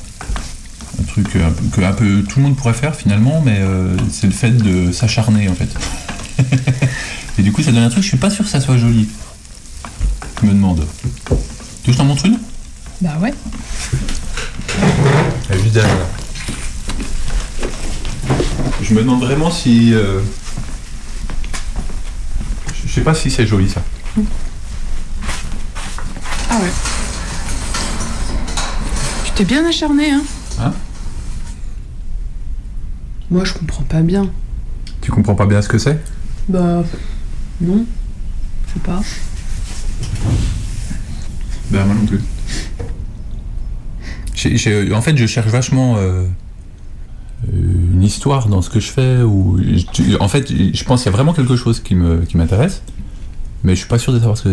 [1.01, 4.27] Un truc euh, que un peu tout le monde pourrait faire finalement, mais euh, c'est
[4.27, 5.69] le fait de s'acharner en fait.
[7.39, 9.07] Et du coup, ça donne un truc, je suis pas sûr que ça soit joli.
[10.41, 10.85] Je me demande.
[11.83, 12.39] Tu veux que je t'en montre une?
[13.01, 13.33] Bah ouais.
[15.49, 16.05] Elle est juste derrière là.
[18.81, 19.93] Je me demande vraiment si.
[19.93, 20.21] euh,
[22.83, 23.81] Je je sais pas si c'est joli ça.
[26.49, 26.71] Ah ouais.
[29.25, 30.21] Tu t'es bien acharné, hein?
[30.61, 30.73] Hein?
[33.31, 34.29] Moi, je comprends pas bien.
[35.01, 35.99] Tu comprends pas bien ce que c'est?
[36.47, 36.83] Bah,
[37.59, 37.85] non.
[38.67, 39.01] Je sais pas.
[41.73, 42.21] Ben moi non plus.
[44.93, 46.23] En fait, je cherche vachement euh,
[47.47, 47.47] euh,
[47.93, 49.21] une histoire dans ce que je fais.
[49.21, 52.37] Ou, je- en fait, je pense qu'il y a vraiment quelque chose qui me- qui
[52.37, 52.81] m'intéresse.
[53.63, 54.49] mais je suis pas sûr de savoir ce que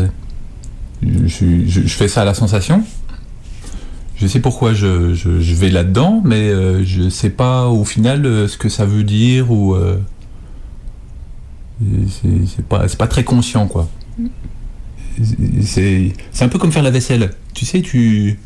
[1.02, 1.26] c'est.
[1.26, 2.84] Je, je- fais ça à la sensation.
[4.16, 5.14] Je sais pourquoi je,
[5.54, 9.74] vais là-dedans, mais euh, je sais pas au final ce que ça veut dire ou.
[12.54, 13.88] c'est pas, c'est pas très conscient quoi.
[15.62, 17.30] C'est c'est un peu comme faire la vaisselle.
[17.54, 18.38] Tu sais, tu.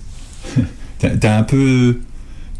[0.99, 2.01] T'as un peu.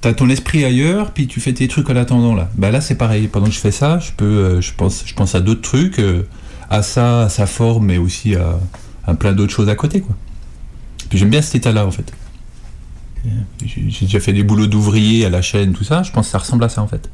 [0.01, 2.51] T'as ton esprit ailleurs, puis tu fais tes trucs en attendant là.
[2.57, 3.27] Bah là c'est pareil.
[3.29, 5.99] Pendant que je fais ça, je peux, euh, je pense, je pense à d'autres trucs,
[5.99, 6.27] euh,
[6.69, 8.59] à ça, à sa forme, mais aussi à,
[9.07, 10.15] à plein d'autres choses à côté quoi.
[11.09, 12.13] Puis j'aime bien cet état-là en fait.
[13.65, 16.03] J'ai déjà fait des boulots d'ouvrier à la chaîne, tout ça.
[16.03, 17.09] Je pense que ça ressemble à ça en fait.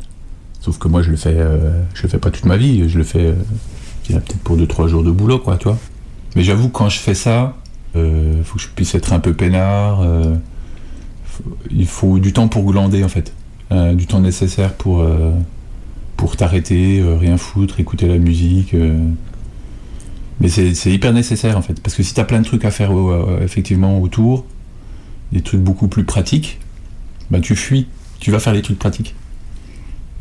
[0.61, 2.89] Sauf que moi je le fais, euh, je le fais pas toute ma vie.
[2.89, 3.35] Je le fais, euh,
[4.09, 5.79] peut-être pour 2-3 jours de boulot quoi, tu vois.
[6.37, 7.57] Mais j'avoue quand je fais ça,
[7.97, 10.03] euh, faut que je puisse être un peu peinard.
[10.03, 10.37] euh,
[11.71, 13.33] il faut du temps pour glander en fait,
[13.73, 15.05] Euh, du temps nécessaire pour
[16.17, 18.75] pour t'arrêter, rien foutre, écouter la musique.
[20.41, 22.91] Mais c'est hyper nécessaire en fait, parce que si t'as plein de trucs à faire
[23.43, 24.45] effectivement autour,
[25.33, 26.59] des trucs beaucoup plus pratiques,
[27.31, 27.87] bah tu fuis,
[28.19, 29.15] tu vas faire les trucs pratiques.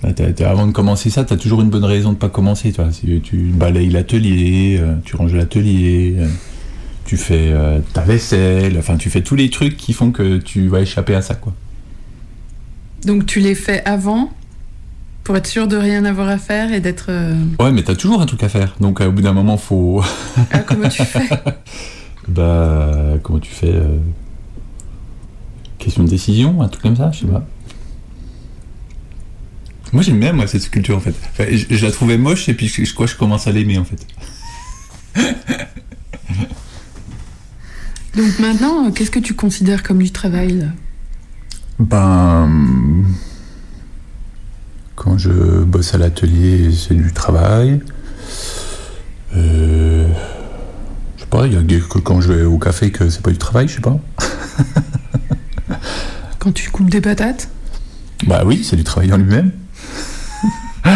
[0.01, 2.73] T'as- t'as- avant de commencer ça, tu as toujours une bonne raison de pas commencer.
[2.91, 6.27] Si tu balayes l'atelier, euh, tu ranges l'atelier, euh,
[7.05, 10.67] tu fais euh, ta vaisselle, enfin tu fais tous les trucs qui font que tu
[10.69, 11.35] vas échapper à ça.
[11.35, 11.53] Quoi.
[13.05, 14.31] Donc tu les fais avant
[15.25, 17.11] pour être sûr de rien avoir à faire et d'être.
[17.61, 18.75] Ouais, mais tu as toujours un truc à faire.
[18.79, 20.01] Donc euh, au bout d'un moment, faut.
[20.51, 21.29] Ah, comment tu fais?
[22.27, 22.91] Bah,
[23.23, 23.97] comment tu fais euh,
[25.79, 27.43] Question de décision, un truc comme ça, je sais pas.
[29.91, 31.15] Moi j'aime bien moi cette sculpture en fait.
[31.31, 33.51] Enfin, je, je la trouvais moche et puis je, je crois que je commence à
[33.51, 34.05] l'aimer en fait.
[38.15, 40.67] Donc maintenant, euh, qu'est-ce que tu considères comme du travail là?
[41.79, 42.49] Ben.
[44.95, 45.31] Quand je
[45.63, 47.79] bosse à l'atelier, c'est du travail.
[49.35, 50.07] Euh,
[51.15, 53.31] je sais pas, il y a que quand je vais au café que c'est pas
[53.31, 53.97] du travail, je sais pas.
[56.39, 57.49] Quand tu coupes des patates?
[58.25, 59.51] Bah oui, c'est du travail en lui-même.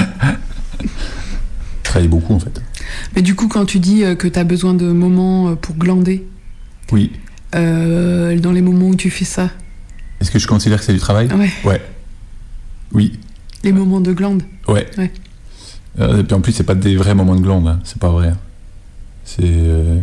[1.84, 2.62] Travaille beaucoup en fait.
[3.16, 5.76] Mais du coup, quand tu dis euh, que tu as besoin de moments euh, pour
[5.76, 6.26] glander,
[6.92, 7.12] Oui.
[7.56, 9.50] euh, dans les moments où tu fais ça,
[10.20, 11.28] Est-ce que je considère que c'est du travail?
[11.34, 11.50] Ouais.
[11.66, 11.82] Ouais.
[12.94, 13.20] Oui.
[13.64, 14.88] les moments de glande Ouais.
[14.98, 15.12] Ouais.
[16.00, 17.80] Euh, et puis en plus, c'est pas des vrais moments de glande, hein.
[17.84, 18.30] c'est pas vrai.
[18.30, 18.38] hein.
[19.26, 19.44] C'est.
[19.44, 20.00] euh,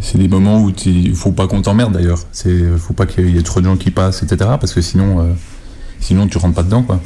[0.00, 2.18] c'est des moments où il faut pas qu'on t'emmerde d'ailleurs.
[2.32, 4.50] C'est faut pas qu'il y ait trop de gens qui passent, etc.
[4.58, 5.36] Parce que sinon,
[6.00, 7.00] sinon tu rentres pas dedans quoi.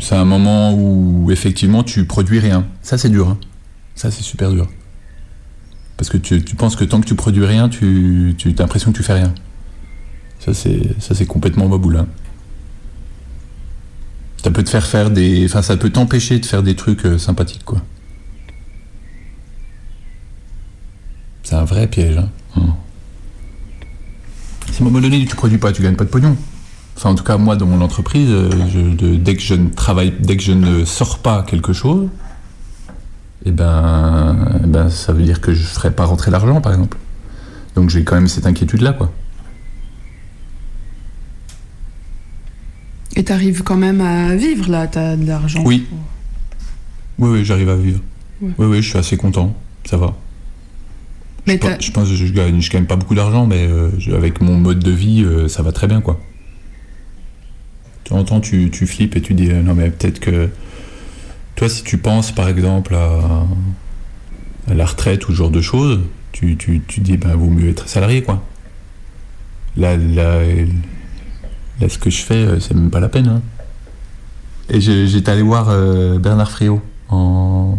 [0.00, 2.66] C'est un moment où effectivement tu produis rien.
[2.82, 3.28] Ça c'est dur.
[3.28, 3.38] hein.
[3.94, 4.68] Ça c'est super dur.
[5.96, 8.90] Parce que tu, tu penses que tant que tu produis rien, tu, tu as l'impression
[8.92, 9.32] que tu fais rien.
[10.40, 11.96] Ça c'est complètement baboule.
[11.98, 12.06] hein.
[14.42, 15.46] Ça peut te faire faire des.
[15.46, 17.80] Enfin, ça peut t'empêcher de faire des trucs euh, sympathiques, quoi.
[21.44, 22.20] C'est un vrai piège.
[24.70, 26.36] Si à un moment donné tu produis pas, tu gagnes pas de pognon.
[26.96, 29.68] Enfin, en tout cas, moi, dans mon entreprise, euh, je- de- dès que je ne
[29.68, 32.08] travaille, dès que je ne sors pas quelque chose,
[33.44, 36.96] eh ben, eh ben, ça veut dire que je ferai pas rentrer l'argent, par exemple.
[37.74, 39.12] Donc j'ai quand même cette inquiétude-là, quoi.
[43.16, 45.62] et t'arrives quand même à vivre là, t'as de l'argent.
[45.64, 45.86] Oui.
[47.20, 48.00] Oui, oui, j'arrive à vivre.
[48.42, 48.50] Ouais.
[48.58, 49.54] Oui, oui, je suis assez content.
[49.84, 50.16] Ça va.
[51.46, 53.90] Mais je, pense- je pense que je gagne, je gagne pas beaucoup d'argent, mais euh,
[54.00, 56.18] je- avec mon mode de vie, euh, ça va très bien, quoi.
[58.04, 60.50] De temps en temps, tu, tu flippes et tu dis, euh, non, mais peut-être que.
[61.56, 63.46] Toi, si tu penses, par exemple, à,
[64.68, 66.00] à la retraite ou ce genre de choses,
[66.32, 68.42] tu, tu, tu dis, ben, vaut mieux être salarié, quoi.
[69.76, 70.40] Là, là,
[71.80, 73.42] là, ce que je fais, euh, c'est même pas la peine, hein.
[74.70, 76.82] Et j'étais allé voir euh, Bernard Friot.
[77.10, 77.78] En...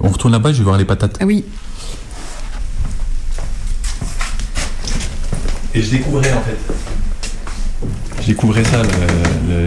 [0.00, 1.16] On retourne là-bas, je vais voir les patates.
[1.20, 1.44] Ah oui.
[5.74, 6.58] Et je découvrais en fait.
[8.20, 8.82] Je découvrais ça,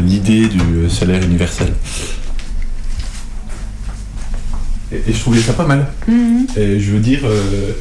[0.05, 1.73] l'idée du salaire universel.
[4.91, 5.87] Et, et je trouvais ça pas mal.
[6.07, 6.47] Mhm.
[6.57, 7.71] Et je veux dire, euh,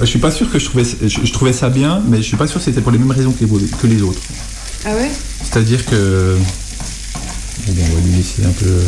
[0.00, 2.36] je suis pas sûr que je trouvais, je, je trouvais ça bien, mais je suis
[2.36, 4.20] pas sûr que c'était pour les mêmes raisons que les, que les autres.
[4.84, 5.10] Ah ouais?
[5.44, 6.36] C'est-à-dire que.
[7.68, 8.66] Bon, on va lui laisser un peu.
[8.66, 8.82] euh.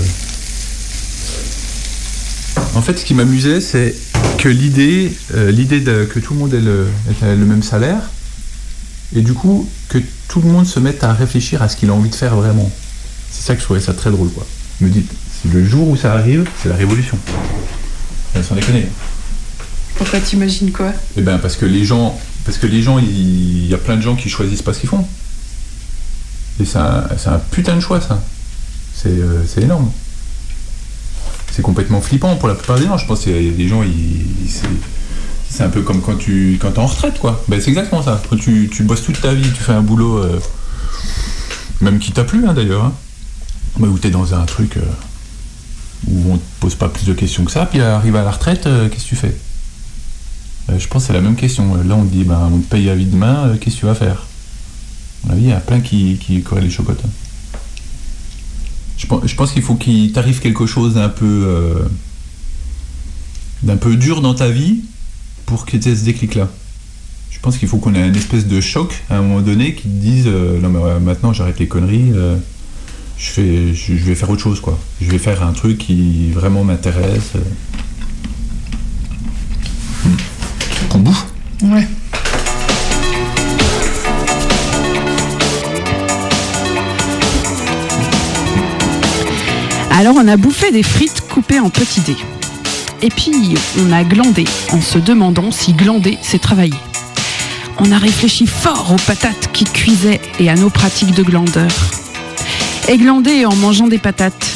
[2.75, 3.95] En fait, ce qui m'amusait, c'est
[4.39, 6.87] que l'idée, euh, l'idée que tout le monde ait le,
[7.23, 8.11] ait le même salaire,
[9.15, 9.99] et du coup, que
[10.31, 12.71] tout le monde se mette à réfléchir à ce qu'il a envie de faire vraiment.
[13.33, 14.47] C'est ça que je trouvais ça très drôle, quoi.
[14.81, 15.05] Je me dis,
[15.53, 17.19] le jour où ça arrive, c'est la révolution.
[18.37, 18.87] Euh, Sans déconner.
[19.97, 20.93] Pourquoi t'imagines quoi?
[21.17, 24.03] Eh ben parce que les gens, parce que les gens, il y a plein de
[24.03, 25.05] gens qui choisissent pas ce qu'ils font.
[26.61, 28.23] Et c'est un, c'est un putain de choix ça.
[28.95, 29.91] C'est euh, c'est énorme.
[31.51, 32.97] c'est complètement flippant pour la plupart des gens.
[32.97, 34.69] Je pense qu'il y a des gens, ils, c'est,
[35.51, 37.43] c'est un peu comme quand tu quand es en retraite, quoi.
[37.49, 38.23] Ben, c'est exactement ça.
[38.41, 40.39] Tu, tu bosses toute ta vie, tu fais un boulot, euh,
[41.81, 42.93] même qui t'a plu, hein, d'ailleurs, hein.
[43.79, 44.81] Mais où tu es dans un truc euh,
[46.07, 48.67] où on te pose pas plus de questions que ça, puis arrive à la retraite,
[48.67, 49.37] euh, qu'est-ce que tu fais?
[50.79, 51.75] Je pense que c'est la même question.
[51.83, 53.95] Là, on te dit, ben, on te paye à vie demain, qu'est-ce que tu vas
[53.97, 54.27] faire?
[55.25, 57.03] À mon avis, il y a plein qui, qui les chocottes.
[57.05, 57.11] hein.
[58.97, 61.89] Je pense, je pense qu'il faut qu'il t'arrive quelque chose d'un peu,
[63.65, 64.83] d'un peu dur dans ta vie
[65.51, 66.49] pour que tu aies ce déclic-là.
[67.33, 69.83] Je pense qu'il faut qu'on ait une espèce de choc à un moment donné qui
[69.83, 72.37] te dise euh, non mais maintenant j'arrête les conneries, euh,
[73.19, 74.79] je, fais, je, vais faire autre chose quoi.
[75.01, 77.33] Je vais faire un truc qui vraiment m'intéresse.
[77.35, 77.41] euh.
[80.05, 80.89] Hmm.
[80.89, 81.27] Qu'on bouffe?
[81.65, 81.89] Ouais.
[89.91, 92.40] Alors on a bouffé des frites coupées en petits dés.
[93.03, 96.79] Et puis on a glandé en se demandant si glander c'est travailler.
[97.79, 101.71] On a réfléchi fort aux patates qui cuisaient et à nos pratiques de glandeur.
[102.89, 104.47] Et glander en mangeant des patates,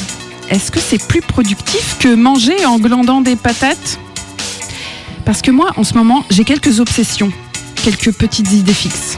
[0.49, 3.99] est-ce que c'est plus productif que manger en glandant des patates?
[5.25, 7.31] Parce que moi, en ce moment, j'ai quelques obsessions,
[7.83, 9.17] quelques petites idées fixes.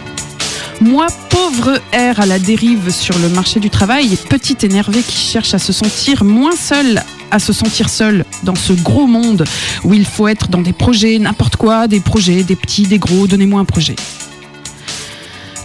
[0.80, 5.56] Moi, pauvre air à la dérive sur le marché du travail, petite énervée qui cherche
[5.56, 9.44] à se sentir moins seule, à se sentir seule dans ce gros monde
[9.84, 13.26] où il faut être dans des projets, n'importe quoi, des projets, des petits, des gros,
[13.26, 13.96] donnez-moi un projet.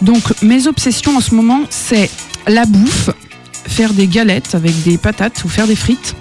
[0.01, 2.09] Donc mes obsessions en ce moment, c'est
[2.47, 3.11] la bouffe,
[3.67, 6.15] faire des galettes avec des patates ou faire des frites,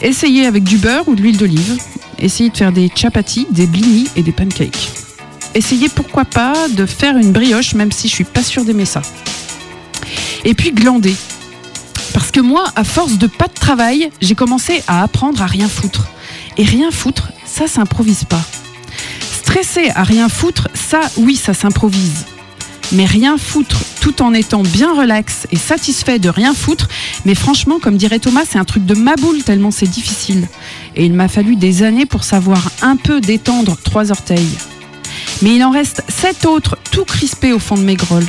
[0.00, 1.76] essayer avec du beurre ou de l'huile d'olive,
[2.18, 4.99] essayer de faire des chapatis, des blinis et des pancakes.
[5.54, 9.02] Essayer pourquoi pas de faire une brioche même si je suis pas sûre d'aimer ça.
[10.44, 11.14] Et puis glander.
[12.14, 15.68] Parce que moi, à force de pas de travail, j'ai commencé à apprendre à rien
[15.68, 16.08] foutre.
[16.56, 18.42] Et rien foutre, ça s'improvise pas.
[19.32, 22.26] Stresser à rien foutre, ça, oui, ça s'improvise.
[22.92, 26.88] Mais rien foutre tout en étant bien relax et satisfait de rien foutre,
[27.24, 30.48] mais franchement, comme dirait Thomas, c'est un truc de maboule tellement c'est difficile.
[30.96, 34.56] Et il m'a fallu des années pour savoir un peu détendre trois orteils.
[35.42, 38.26] Mais il en reste sept autres tout crispés au fond de mes grolles.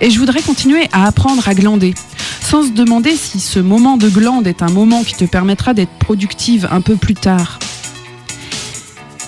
[0.00, 1.94] Et je voudrais continuer à apprendre à glander,
[2.40, 5.92] sans se demander si ce moment de glande est un moment qui te permettra d'être
[5.98, 7.58] productive un peu plus tard.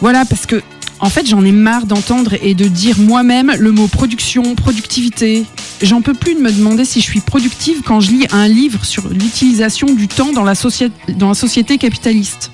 [0.01, 0.63] Voilà, parce que
[1.03, 5.47] en fait, j'en ai marre d'entendre et de dire moi-même le mot production, productivité.
[5.81, 8.85] J'en peux plus de me demander si je suis productive quand je lis un livre
[8.85, 10.53] sur l'utilisation du temps dans la,
[11.17, 12.51] dans la société capitaliste.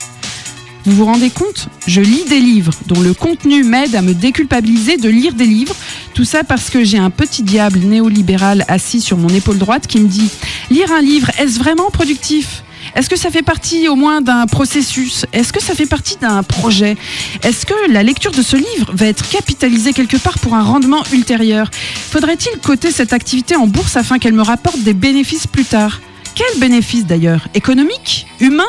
[0.87, 4.97] Vous vous rendez compte Je lis des livres dont le contenu m'aide à me déculpabiliser
[4.97, 5.75] de lire des livres.
[6.15, 9.99] Tout ça parce que j'ai un petit diable néolibéral assis sur mon épaule droite qui
[9.99, 10.31] me dit
[10.71, 12.63] Lire un livre, est-ce vraiment productif?
[12.95, 15.27] Est-ce que ça fait partie au moins d'un processus?
[15.33, 16.97] Est-ce que ça fait partie d'un projet?
[17.43, 21.03] Est-ce que la lecture de ce livre va être capitalisée quelque part pour un rendement
[21.13, 21.69] ultérieur?
[21.73, 26.01] Faudrait-il coter cette activité en bourse afin qu'elle me rapporte des bénéfices plus tard?
[26.37, 27.49] Quels bénéfices d'ailleurs?
[27.55, 28.65] Économiques Humains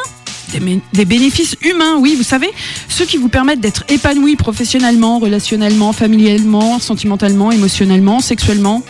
[0.94, 2.50] des, bénéfices humains, oui, vous savez,
[2.88, 8.84] ceux qui vous permettent d'être épanoui professionnellement, relationnellement, familialement, sentimentalement, émotionnellement, sexuellement.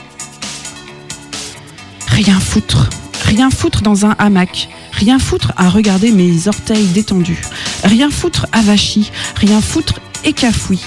[2.07, 2.89] Rien foutre.
[3.25, 4.69] Rien foutre dans un hamac.
[4.93, 7.41] Rien foutre à regarder mes orteils détendus.
[7.83, 9.11] Rien foutre avachi.
[9.35, 10.79] Rien foutre écafoui.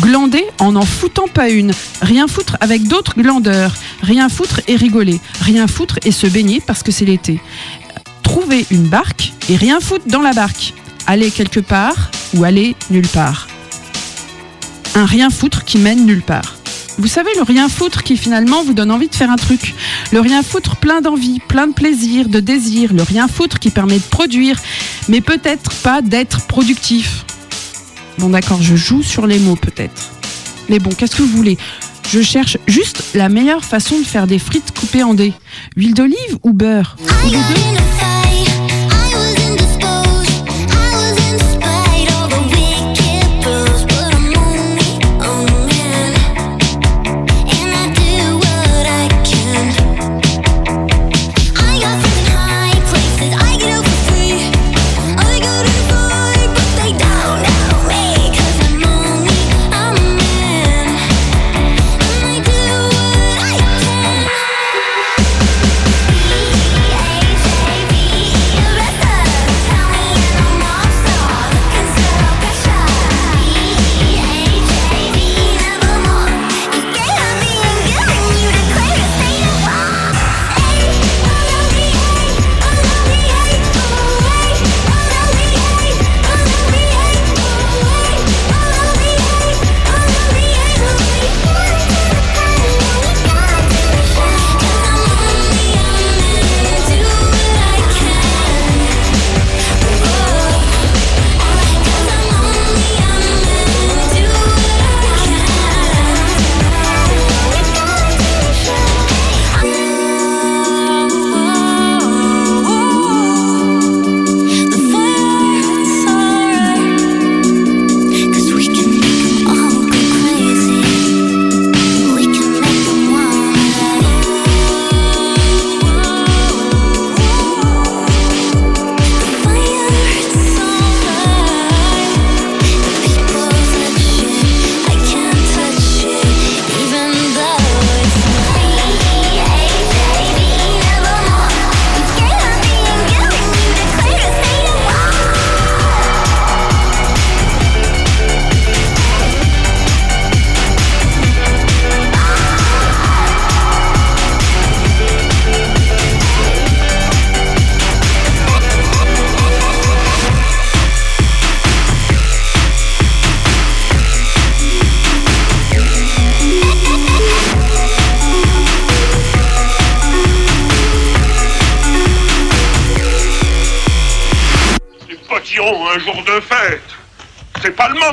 [0.00, 1.72] Glander en n'en foutant pas une.
[2.00, 3.74] Rien foutre avec d'autres glandeurs.
[4.02, 5.20] Rien foutre et rigoler.
[5.42, 7.40] Rien foutre et se baigner parce que c'est l'été.
[8.30, 10.72] Trouver une barque et rien foutre dans la barque.
[11.08, 13.48] Aller quelque part ou aller nulle part.
[14.94, 16.54] Un rien foutre qui mène nulle part.
[16.98, 19.74] Vous savez, le rien foutre qui finalement vous donne envie de faire un truc.
[20.12, 22.92] Le rien foutre plein d'envie, plein de plaisir, de désir.
[22.92, 24.60] Le rien foutre qui permet de produire,
[25.08, 27.24] mais peut-être pas d'être productif.
[28.18, 30.02] Bon d'accord, je joue sur les mots peut-être.
[30.68, 31.58] Mais bon, qu'est-ce que vous voulez?
[32.08, 35.32] Je cherche juste la meilleure façon de faire des frites coupées en dés.
[35.74, 36.96] Huile d'olive ou beurre?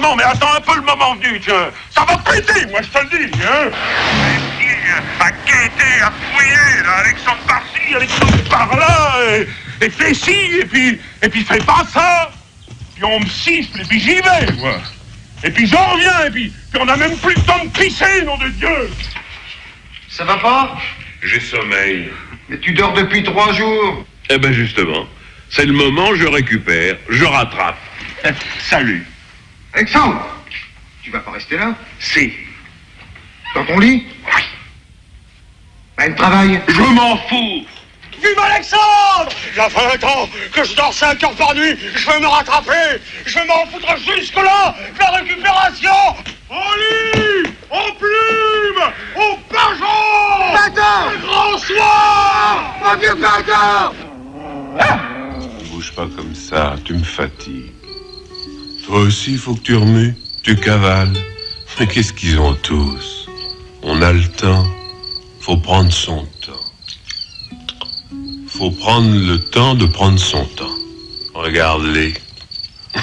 [0.07, 1.69] Moment, mais attends un peu le moment venu, tiens.
[1.89, 3.71] Ça va péter, moi je te le dis, hein.
[5.19, 9.17] À quêter, à fouiller, là, Alexandre par-ci, Alexandre par-là,
[9.81, 12.31] et, et fais ci, et puis, et puis fais pas ça.
[12.95, 14.79] Puis on me siffle, et puis j'y vais, moi.
[15.43, 18.21] Et puis j'en reviens, et puis, puis on a même plus le temps de pisser,
[18.23, 18.89] nom de Dieu.
[20.09, 20.77] Ça va pas?
[21.21, 22.09] J'ai sommeil.
[22.47, 24.05] Mais tu dors depuis trois jours.
[24.29, 25.05] Eh ben justement,
[25.49, 27.77] c'est le moment, je récupère, je rattrape.
[28.59, 29.05] Salut.
[29.77, 30.25] Alexandre
[31.03, 32.33] Tu vas pas rester là Si.
[33.53, 34.07] Dans ton lit?
[34.25, 34.41] Oui.
[35.95, 37.63] Ben, le travail Je m'en fous.
[38.13, 39.29] Vive Alexandre!
[39.53, 42.99] Il a 20 ans que je dors 5 heures par nuit, je veux me rattraper,
[43.23, 45.91] je veux m'en foutre jusque-là, la récupération.
[46.49, 48.83] En lit, en plume,
[49.15, 52.75] au pageant Bâtard Grand soir.
[52.83, 53.93] Mon vieux bâtard
[55.69, 57.76] Bouge pas comme ça, tu me fatigues.
[58.87, 61.11] Toi aussi, faut que tu remues, tu cavales.
[61.77, 63.27] Mais qu'est-ce qu'ils ont tous?
[63.83, 64.65] On a le temps.
[65.41, 66.65] Faut prendre son temps.
[68.47, 70.73] Faut prendre le temps de prendre son temps.
[71.33, 72.13] Regarde-les.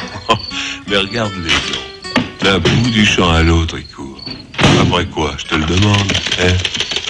[0.88, 2.40] Mais regarde-les donc.
[2.40, 4.24] D'un bout du champ à l'autre, ils courent.
[4.80, 6.54] Après quoi, je te le demande, hein?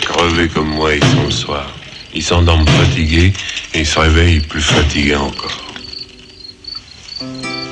[0.03, 1.70] Crevés comme moi, ils sont le soir.
[2.12, 3.33] Ils s'endorment fatigués
[3.72, 5.62] et ils se réveillent plus fatigués encore.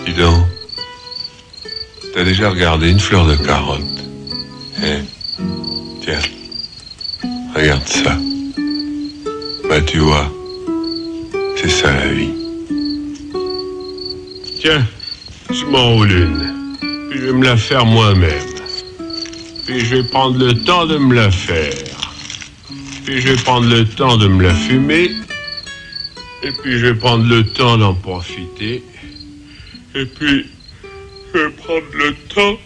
[0.07, 0.47] Dis donc,
[2.13, 3.83] t'as déjà regardé une fleur de carotte
[4.83, 5.03] Hein
[6.03, 6.19] Tiens,
[7.55, 8.19] regarde ça.
[9.69, 10.29] Bah tu vois,
[11.57, 12.33] c'est ça la vie.
[14.61, 14.85] Tiens,
[15.51, 16.77] je m'enroule une.
[17.11, 18.49] Puis je vais me la faire moi-même.
[19.67, 21.73] Puis je vais prendre le temps de me la faire.
[23.05, 25.11] Puis je vais prendre le temps de me la fumer.
[26.43, 28.83] Et puis je vais prendre le temps d'en profiter.
[29.95, 30.47] Et puis
[31.35, 32.59] je vais prendre le temps.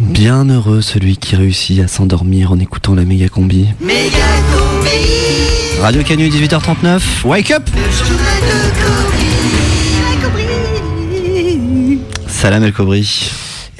[0.00, 3.66] Bien heureux celui qui réussit à s'endormir en écoutant la méga combi.
[5.80, 7.62] Radio Canu 18h39, wake up
[12.26, 13.30] Salam El Kobri.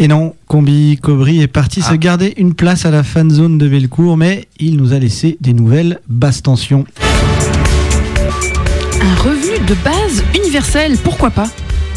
[0.00, 3.68] Et non, Combi Cobry est parti se garder une place à la fan zone de
[3.68, 6.84] Bellecour, mais il nous a laissé des nouvelles basse tension.
[9.00, 11.48] Un revenu de base universel, pourquoi pas?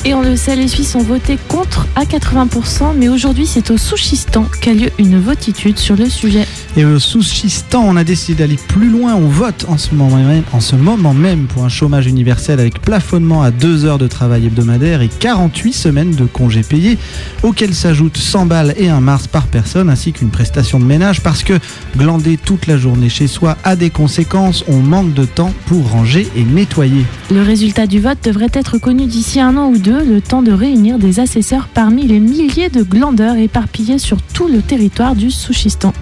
[0.04, 3.78] Et on le sait, les Suisses ont voté contre à 80%, mais aujourd'hui c'est au
[3.78, 6.48] Souchistan qu'a lieu une votitude sur le sujet.
[6.76, 9.14] Et au Souchistan, on a décidé d'aller plus loin.
[9.14, 12.82] On vote en ce, moment même, en ce moment même pour un chômage universel avec
[12.82, 16.98] plafonnement à 2 heures de travail hebdomadaire et 48 semaines de congés payés,
[17.44, 21.44] auxquels s'ajoutent 100 balles et un mars par personne, ainsi qu'une prestation de ménage, parce
[21.44, 21.54] que
[21.98, 24.64] glander toute la journée chez soi a des conséquences.
[24.68, 27.06] On manque de temps pour ranger et nettoyer.
[27.30, 30.52] Le résultat du vote devrait être connu d'ici un an ou deux, le temps de
[30.52, 35.94] réunir des assesseurs parmi les milliers de glandeurs éparpillés sur tout le territoire du Souchistan.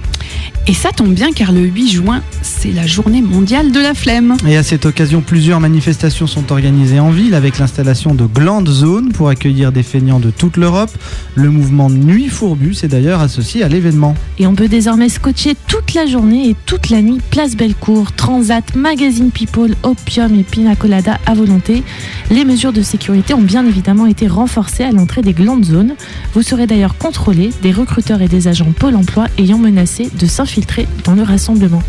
[0.67, 4.37] Et ça tombe bien car le 8 juin, c'est la journée mondiale de la flemme.
[4.47, 9.11] Et à cette occasion, plusieurs manifestations sont organisées en ville avec l'installation de glandes zones
[9.11, 10.91] pour accueillir des feignants de toute l'Europe.
[11.33, 14.13] Le mouvement Nuit Fourbus est d'ailleurs associé à l'événement.
[14.37, 18.75] Et on peut désormais scotcher toute la journée et toute la nuit Place Bellecour, Transat,
[18.75, 21.83] Magazine People, Opium et Pina Colada à volonté.
[22.29, 25.95] Les mesures de sécurité ont bien évidemment été renforcées à l'entrée des glandes zones.
[26.34, 30.88] Vous serez d'ailleurs contrôlé des recruteurs et des agents Pôle emploi ayant menacé de s'infiltrer
[31.03, 31.82] dans le rassemblement.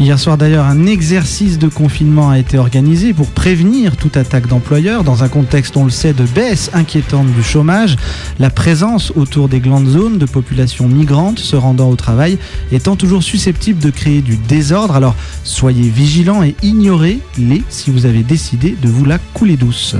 [0.00, 5.04] Hier soir d'ailleurs, un exercice de confinement a été organisé pour prévenir toute attaque d'employeurs
[5.04, 7.96] dans un contexte, on le sait, de baisse inquiétante du chômage.
[8.38, 12.38] La présence autour des grandes zones de populations migrantes se rendant au travail
[12.70, 14.96] étant toujours susceptible de créer du désordre.
[14.96, 15.14] Alors
[15.44, 19.96] soyez vigilants et ignorez-les si vous avez décidé de vous la couler douce.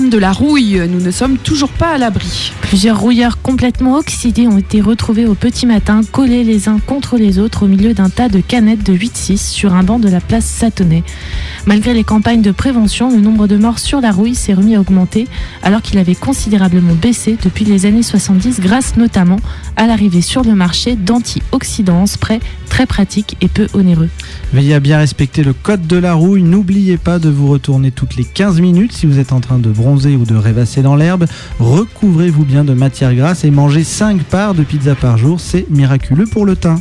[0.00, 2.52] De la rouille, nous ne sommes toujours pas à l'abri.
[2.62, 7.38] Plusieurs rouilleurs complètement oxydés ont été retrouvés au petit matin, collés les uns contre les
[7.38, 10.46] autres au milieu d'un tas de canettes de 8-6 sur un banc de la place
[10.46, 11.04] Satonnet.
[11.66, 14.80] Malgré les campagnes de prévention, le nombre de morts sur la rouille s'est remis à
[14.80, 15.28] augmenter
[15.62, 19.40] alors qu'il avait considérablement baissé depuis les années 70 grâce notamment
[19.76, 24.08] à l'arrivée sur le marché d'antioxydants spray très pratiques et peu onéreux.
[24.52, 26.42] Veillez à bien respecter le code de la rouille.
[26.42, 29.68] N'oubliez pas de vous retourner toutes les 15 minutes si vous êtes en train de
[29.68, 31.26] bronzer ou de rêvasser dans l'herbe.
[31.58, 35.40] Recouvrez-vous bien de matière grasse et mangez 5 parts de pizza par jour.
[35.40, 36.80] C'est miraculeux pour le teint.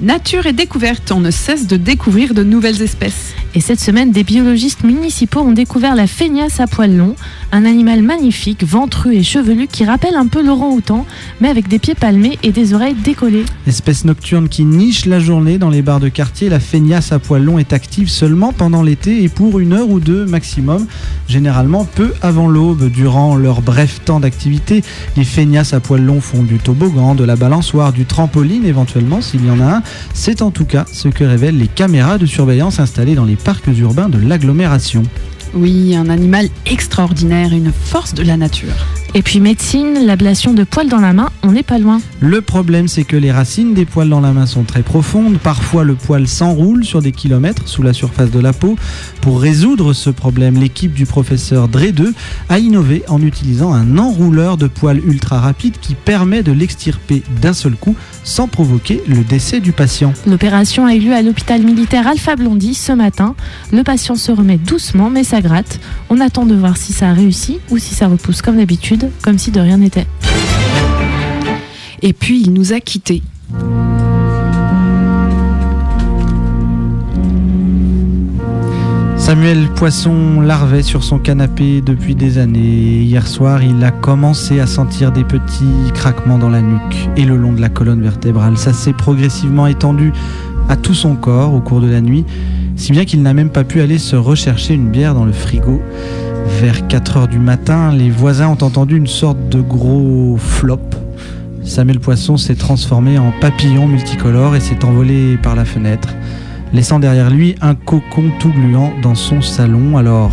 [0.00, 3.32] Nature et découverte, on ne cesse de découvrir de nouvelles espèces.
[3.54, 7.14] Et cette semaine, des biologistes municipaux ont découvert la feignasse à poils longs,
[7.52, 11.06] un animal magnifique, ventru et chevelu qui rappelle un peu l'orang-outan,
[11.40, 13.44] mais avec des pieds palmés et des oreilles décollées.
[13.68, 17.44] Espèce nocturne qui niche la journée dans les bars de quartier, la feignasse à poils
[17.44, 20.88] longs est active seulement pendant l'été et pour une heure ou deux maximum,
[21.28, 22.90] généralement peu avant l'aube.
[22.90, 24.82] Durant leur bref temps d'activité,
[25.16, 29.46] les feignasses à poils longs font du toboggan, de la balançoire, du trampoline éventuellement s'il
[29.46, 29.82] y en a un.
[30.12, 33.66] C'est en tout cas ce que révèlent les caméras de surveillance installées dans les parcs
[33.66, 35.02] urbains de l'agglomération.
[35.54, 38.72] Oui, un animal extraordinaire, une force de la nature.
[39.16, 42.00] Et puis médecine, l'ablation de poils dans la main, on n'est pas loin.
[42.18, 45.38] Le problème, c'est que les racines des poils dans la main sont très profondes.
[45.38, 48.74] Parfois, le poil s'enroule sur des kilomètres sous la surface de la peau.
[49.20, 52.12] Pour résoudre ce problème, l'équipe du professeur Dredeux
[52.48, 57.52] a innové en utilisant un enrouleur de poils ultra rapide qui permet de l'extirper d'un
[57.52, 57.94] seul coup
[58.24, 60.12] sans provoquer le décès du patient.
[60.26, 63.36] L'opération a eu lieu à l'hôpital militaire Alpha Blondie ce matin.
[63.72, 65.40] Le patient se remet doucement, mais ça
[66.10, 69.38] On attend de voir si ça a réussi ou si ça repousse comme d'habitude, comme
[69.38, 70.06] si de rien n'était.
[72.02, 73.22] Et puis, il nous a quittés.
[79.16, 83.00] Samuel Poisson larvait sur son canapé depuis des années.
[83.00, 87.36] Hier soir, il a commencé à sentir des petits craquements dans la nuque et le
[87.36, 88.58] long de la colonne vertébrale.
[88.58, 90.12] Ça s'est progressivement étendu
[90.68, 92.26] à tout son corps au cours de la nuit,
[92.76, 95.80] si bien qu'il n'a même pas pu aller se rechercher une bière dans le frigo.
[96.60, 100.80] Vers 4 heures du matin, les voisins ont entendu une sorte de gros flop.
[101.62, 106.10] Samuel Poisson s'est transformé en papillon multicolore et s'est envolé par la fenêtre,
[106.72, 109.96] laissant derrière lui un cocon tout gluant dans son salon.
[109.96, 110.32] Alors,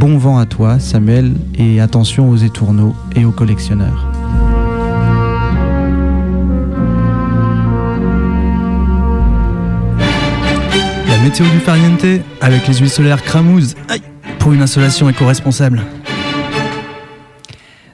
[0.00, 4.11] bon vent à toi, Samuel, et attention aux étourneaux et aux collectionneurs.
[11.22, 12.04] Météo du Farniente
[12.40, 13.76] avec les huiles solaires Cramouze.
[14.40, 15.80] Pour une installation éco-responsable.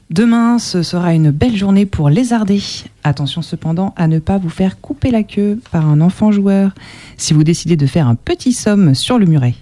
[0.08, 2.62] Demain, ce sera une belle journée pour lézarder.
[3.04, 6.72] Attention cependant à ne pas vous faire couper la queue par un enfant joueur
[7.18, 9.54] si vous décidez de faire un petit somme sur le muret.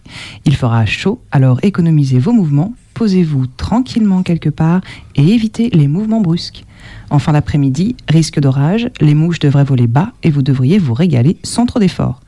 [0.44, 4.80] Il fera chaud, alors économisez vos mouvements, posez-vous tranquillement quelque part
[5.16, 6.64] et évitez les mouvements brusques.
[7.10, 11.36] En fin d'après-midi, risque d'orage, les mouches devraient voler bas et vous devriez vous régaler
[11.42, 12.20] sans trop d'efforts.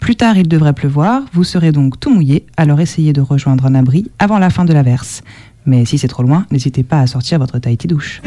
[0.00, 3.74] Plus tard, il devrait pleuvoir, vous serez donc tout mouillé, alors essayez de rejoindre un
[3.74, 5.22] abri avant la fin de l'averse.
[5.66, 8.20] Mais si c'est trop loin, n'hésitez pas à sortir votre Tahiti douche.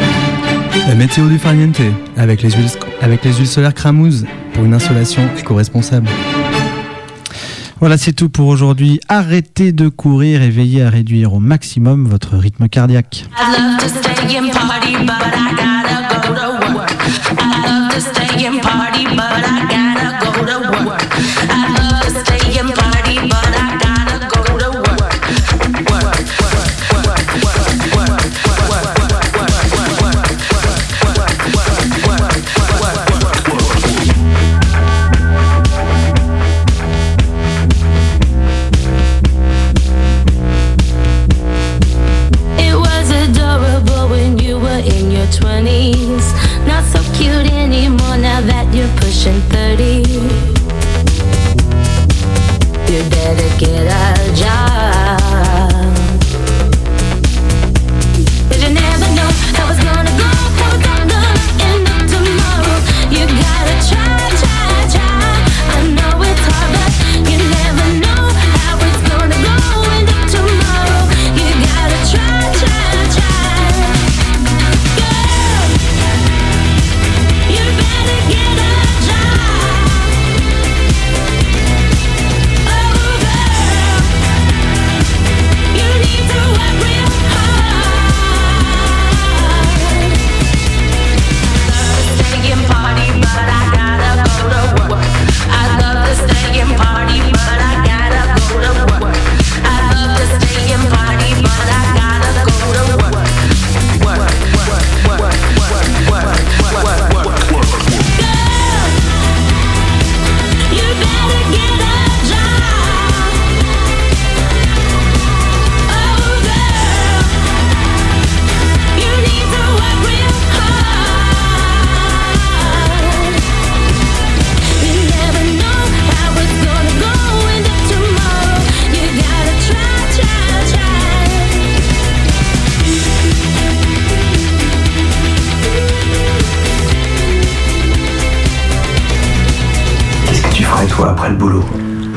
[0.88, 1.82] La météo du Farniente
[2.16, 2.70] avec les huiles,
[3.02, 6.08] avec les huiles solaires Cramouze pour une installation éco-responsable.
[7.80, 9.00] Voilà, c'est tout pour aujourd'hui.
[9.08, 13.26] Arrêtez de courir et veillez à réduire au maximum votre rythme cardiaque.
[13.38, 16.92] I love to stay and party, but I gotta go to work.
[17.38, 17.57] I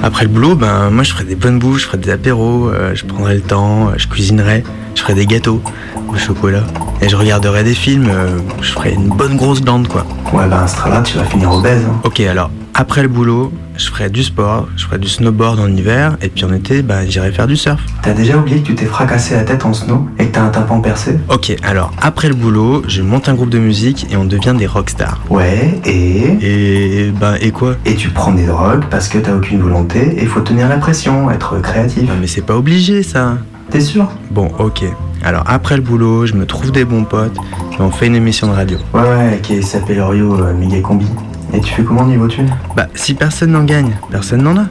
[0.02, 2.94] après le boulot ben moi je ferais des bonnes bouches, je ferais des apéros, euh,
[2.94, 4.62] je prendrais le temps, euh, je cuisinerais,
[4.94, 5.60] je ferais des gâteaux
[6.08, 6.64] au chocolat.
[7.02, 10.06] Et je regarderais des films, euh, je ferais une bonne grosse glande quoi.
[10.32, 11.82] Ouais, ben, ce train-là, tu vas finir obèse.
[11.84, 12.00] hein.
[12.04, 12.50] Ok, alors
[12.80, 16.46] après le boulot, je ferais du sport, je ferais du snowboard en hiver, et puis
[16.46, 17.78] en été, ben j'irais faire du surf.
[18.00, 20.48] T'as déjà oublié que tu t'es fracassé la tête en snow et que t'as un
[20.48, 21.18] tympan percé?
[21.28, 24.66] Ok, alors après le boulot, je monte un groupe de musique et on devient des
[24.66, 25.20] rockstars.
[25.28, 26.38] Ouais, et?
[26.40, 27.74] Et ben et quoi?
[27.84, 31.30] Et tu prends des drogues parce que t'as aucune volonté et faut tenir la pression,
[31.30, 32.08] être créatif.
[32.08, 33.36] Non mais c'est pas obligé ça.
[33.68, 34.10] T'es sûr?
[34.30, 34.84] Bon, ok.
[35.22, 37.36] Alors après le boulot, je me trouve des bons potes
[37.78, 38.78] et on fait une émission de radio.
[38.94, 41.06] Ouais, ouais, qui s'appelle Orio euh, Méga Combi.
[41.52, 44.66] Et tu fais comment niveau thune Bah si personne n'en gagne, personne n'en a.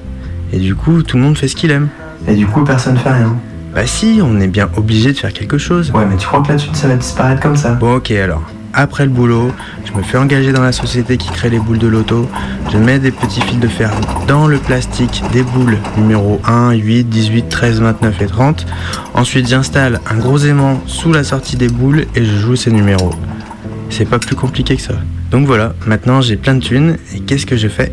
[0.53, 1.89] Et du coup, tout le monde fait ce qu'il aime.
[2.27, 3.35] Et du coup, personne fait rien.
[3.73, 5.91] Bah si, on est bien obligé de faire quelque chose.
[5.93, 8.41] Ouais, mais tu crois que la thune, ça va disparaître comme ça Bon ok alors.
[8.73, 9.51] Après le boulot,
[9.83, 12.29] je me fais engager dans la société qui crée les boules de loto.
[12.71, 13.91] Je mets des petits fils de fer
[14.27, 18.67] dans le plastique des boules numéro 1, 8, 18, 13, 29 et 30.
[19.15, 23.11] Ensuite, j'installe un gros aimant sous la sortie des boules et je joue ces numéros.
[23.89, 24.93] C'est pas plus compliqué que ça.
[25.31, 27.91] Donc voilà, maintenant j'ai plein de thunes et qu'est-ce que je fais?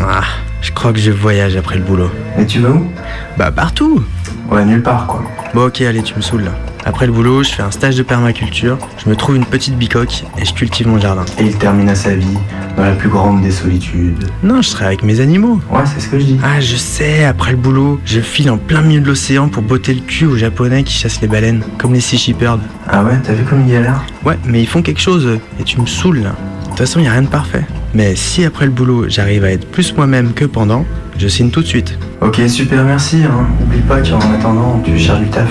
[0.00, 0.22] Ah,
[0.60, 2.10] je crois que je voyage après le boulot.
[2.38, 2.90] Et tu vas où?
[3.38, 4.02] Bah partout
[4.50, 5.22] Ouais, nulle part quoi.
[5.54, 6.52] Bon ok, allez, tu me saoules là.
[6.84, 10.24] Après le boulot, je fais un stage de permaculture, je me trouve une petite bicoque
[10.36, 11.24] et je cultive mon jardin.
[11.38, 12.36] Et il termina sa vie
[12.76, 14.28] dans la plus grande des solitudes.
[14.42, 15.60] Non, je serai avec mes animaux.
[15.70, 16.40] Ouais, c'est ce que je dis.
[16.42, 19.94] Ah, je sais, après le boulot, je file en plein milieu de l'océan pour botter
[19.94, 22.60] le cul aux japonais qui chassent les baleines, comme les Sea Shepherd.
[22.88, 24.02] Ah ouais, t'as vu comme il galère?
[24.24, 26.34] Ouais, mais ils font quelque chose et tu me saoules là.
[26.72, 27.64] De toute façon, y a rien de parfait.
[27.92, 30.86] Mais si après le boulot, j'arrive à être plus moi-même que pendant,
[31.18, 31.98] je signe tout de suite.
[32.22, 33.18] Ok, super, merci.
[33.24, 33.46] Hein.
[33.62, 35.50] Oublie pas qu'en attendant, tu cherches du taf.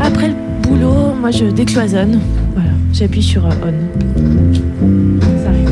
[0.00, 2.18] Après le boulot, moi je décloisonne.
[2.54, 3.72] Voilà, j'appuie sur euh, on.
[5.44, 5.70] Ça arrive.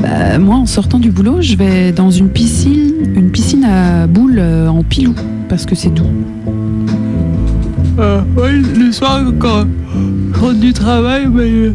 [0.00, 4.38] Bah, moi, en sortant du boulot, je vais dans une piscine, une piscine à boules
[4.38, 5.14] euh, en pilou,
[5.50, 6.06] parce que c'est doux.
[7.98, 9.66] Euh, oui, le soir, quand
[10.32, 11.72] je rentre du travail, mais.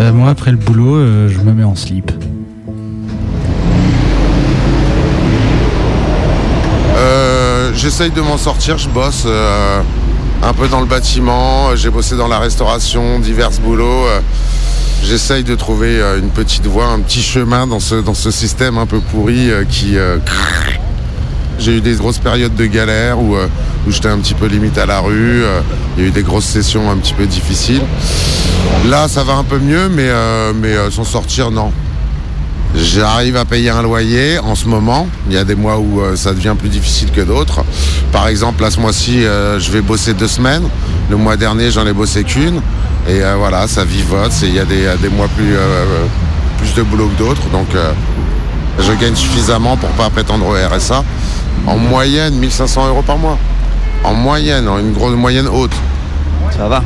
[0.00, 2.10] Euh, moi, après le boulot, euh, je me mets en slip.
[6.96, 9.82] Euh, J'essaye de m'en sortir, je bosse euh,
[10.42, 14.06] un peu dans le bâtiment, j'ai bossé dans la restauration, divers boulots.
[15.04, 18.78] J'essaye de trouver euh, une petite voie, un petit chemin dans ce, dans ce système
[18.78, 19.98] un peu pourri euh, qui...
[19.98, 20.18] euh,
[21.58, 24.86] j'ai eu des grosses périodes de galère où, où j'étais un petit peu limite à
[24.86, 25.42] la rue.
[25.96, 27.82] Il y a eu des grosses sessions un petit peu difficiles.
[28.88, 30.08] Là, ça va un peu mieux, mais,
[30.56, 31.70] mais s'en sortir, non.
[32.74, 35.06] J'arrive à payer un loyer en ce moment.
[35.28, 37.60] Il y a des mois où ça devient plus difficile que d'autres.
[38.10, 40.64] Par exemple, là, ce mois-ci, je vais bosser deux semaines.
[41.10, 42.60] Le mois dernier, j'en ai bossé qu'une.
[43.08, 44.32] Et euh, voilà, ça vivote.
[44.42, 46.04] Il y a des, des mois plus, euh,
[46.58, 47.48] plus de boulot que d'autres.
[47.50, 47.92] Donc, euh,
[48.78, 51.02] je gagne suffisamment pour pas prétendre au RSA.
[51.66, 53.38] En moyenne, 1500 euros par mois.
[54.04, 55.72] En moyenne, en une grosse moyenne haute.
[56.56, 56.82] Ça va?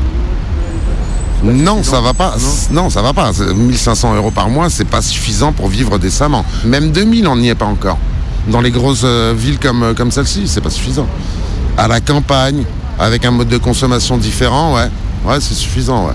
[1.43, 2.35] Non, ça va pas.
[2.71, 3.31] Non, ça va pas.
[3.33, 6.43] C'est- 1500 euros par mois, c'est pas suffisant pour vivre décemment.
[6.65, 7.97] Même 2000, on n'y est pas encore.
[8.47, 11.07] Dans les grosses villes comme, comme celle-ci, c'est pas suffisant.
[11.77, 12.63] À la campagne,
[12.99, 14.89] avec un mode de consommation différent, ouais.
[15.27, 16.13] Ouais, c'est suffisant, ouais.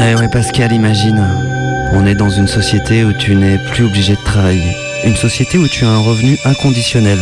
[0.00, 1.24] Eh ouais, Pascal, imagine.
[1.92, 4.76] On est dans une société où tu n'es plus obligé de travailler.
[5.04, 7.18] Une société où tu as un revenu inconditionnel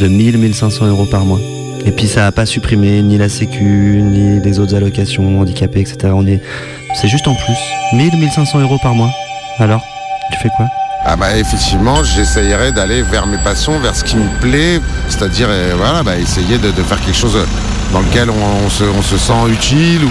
[0.00, 1.40] de 1000, 1500 euros par mois.
[1.84, 6.14] Et puis ça n'a pas supprimé ni la sécu, ni les autres allocations, handicapés, etc.
[6.14, 6.40] On est,
[6.94, 7.58] c'est juste en plus.
[7.92, 9.10] 1000, 1500 euros par mois.
[9.58, 9.84] Alors,
[10.32, 10.66] tu fais quoi?
[11.02, 15.72] Ah bah effectivement, j'essayerai d'aller vers mes passions, vers ce qui me plaît, c'est-à-dire euh,
[15.76, 17.38] voilà, bah, essayer de, faire quelque chose
[17.90, 20.02] dans lequel on, se, sent utile.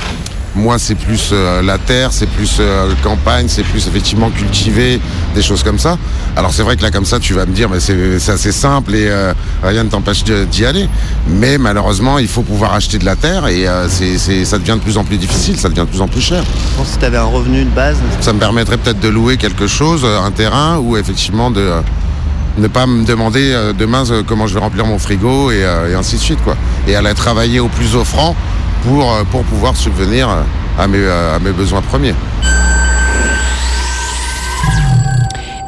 [0.56, 5.00] Moi, c'est plus euh, la terre, c'est plus euh, campagne, c'est plus effectivement cultiver,
[5.36, 5.98] des choses comme ça.
[6.36, 8.96] Alors c'est vrai que là, comme ça, tu vas me dire, mais c'est assez simple
[8.96, 9.34] et euh,
[9.64, 10.90] rien ne t'empêche d'y aller.
[11.28, 15.04] Mais malheureusement, il faut pouvoir acheter de la terre et ça devient de plus en
[15.04, 16.44] plus difficile, ça devient de plus en plus cher.
[16.44, 17.98] Je pense que si tu avais un revenu de base.
[18.22, 21.70] Ça me permettrait peut-être de louer quelque chose, un terrain, ou effectivement de
[22.58, 25.60] ne pas me demander demain comment je vais remplir mon frigo et,
[25.92, 26.40] et ainsi de suite.
[26.44, 26.58] Quoi.
[26.88, 28.36] Et aller travailler au plus offrant
[28.84, 30.42] pour, euh, pour pouvoir subvenir euh,
[30.78, 32.14] à mes, euh, à mes besoins premiers.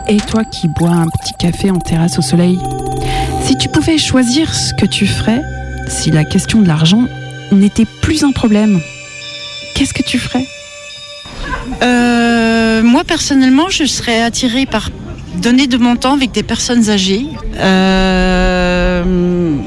[0.07, 2.59] Et toi qui bois un petit café en terrasse au soleil,
[3.43, 5.41] si tu pouvais choisir ce que tu ferais,
[5.87, 7.05] si la question de l'argent
[7.51, 8.81] n'était plus un problème,
[9.73, 10.45] qu'est-ce que tu ferais?
[11.81, 14.89] Euh, moi personnellement, je serais attirée par
[15.37, 17.25] donner de mon temps avec des personnes âgées.
[17.57, 19.03] Euh,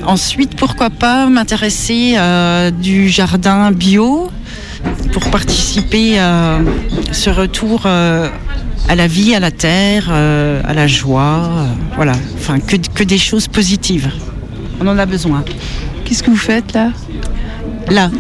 [0.07, 4.31] ensuite, pourquoi pas m'intéresser à du jardin bio
[5.13, 6.59] pour participer à
[7.13, 8.29] ce retour euh,
[8.89, 11.49] à la vie, à la terre, euh, à la joie.
[11.51, 14.11] euh, voilà, enfin que des choses positives.
[14.81, 15.45] On en a besoin.
[16.05, 16.91] Qu'est-ce que vous faites là?
[17.91, 18.11] Là.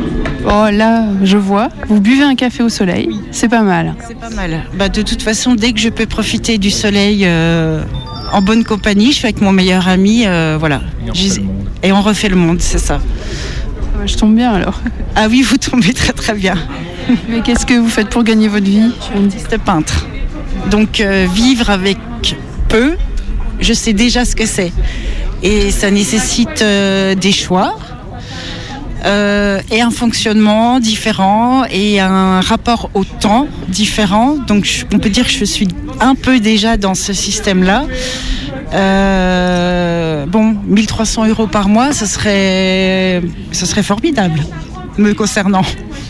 [0.46, 1.68] Oh là, je vois.
[1.88, 3.08] Vous buvez un café au soleil.
[3.30, 3.94] C'est pas mal.
[4.06, 4.62] C'est pas mal.
[4.78, 7.82] Bah, de toute façon, dès que je peux profiter du soleil euh,
[8.32, 10.82] en bonne compagnie, je suis avec mon meilleur ami, euh, voilà.
[11.14, 11.40] Je-
[11.82, 13.00] Et on refait le monde, c'est ça.
[14.06, 14.80] Je tombe bien alors.
[15.16, 16.56] Ah oui, vous tombez très très bien.
[17.28, 18.82] Mais qu'est-ce que vous faites pour gagner votre vie?
[18.98, 20.06] Je suis artiste peintre.
[20.72, 21.98] Donc euh, vivre avec
[22.68, 22.96] peu,
[23.60, 24.72] je sais déjà ce que c'est.
[25.44, 27.78] Et ça nécessite euh, des choix.
[29.05, 34.36] Euh, et un fonctionnement différent et un rapport au temps différent.
[34.46, 35.68] Donc on peut dire que je suis
[36.00, 37.84] un peu déjà dans ce système-là.
[38.72, 44.40] Euh, bon, 1300 euros par mois, serait, ce serait formidable,
[44.98, 45.62] me concernant.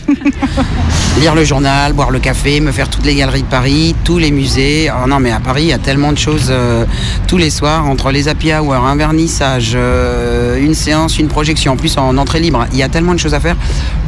[1.19, 4.31] Lire le journal, boire le café, me faire toutes les galeries de Paris, tous les
[4.31, 4.91] musées.
[4.91, 6.85] Oh non, mais à Paris, il y a tellement de choses euh,
[7.27, 11.77] tous les soirs, entre les happy hours, un vernissage, euh, une séance, une projection, en
[11.77, 12.65] plus en entrée libre.
[12.71, 13.55] Il y a tellement de choses à faire.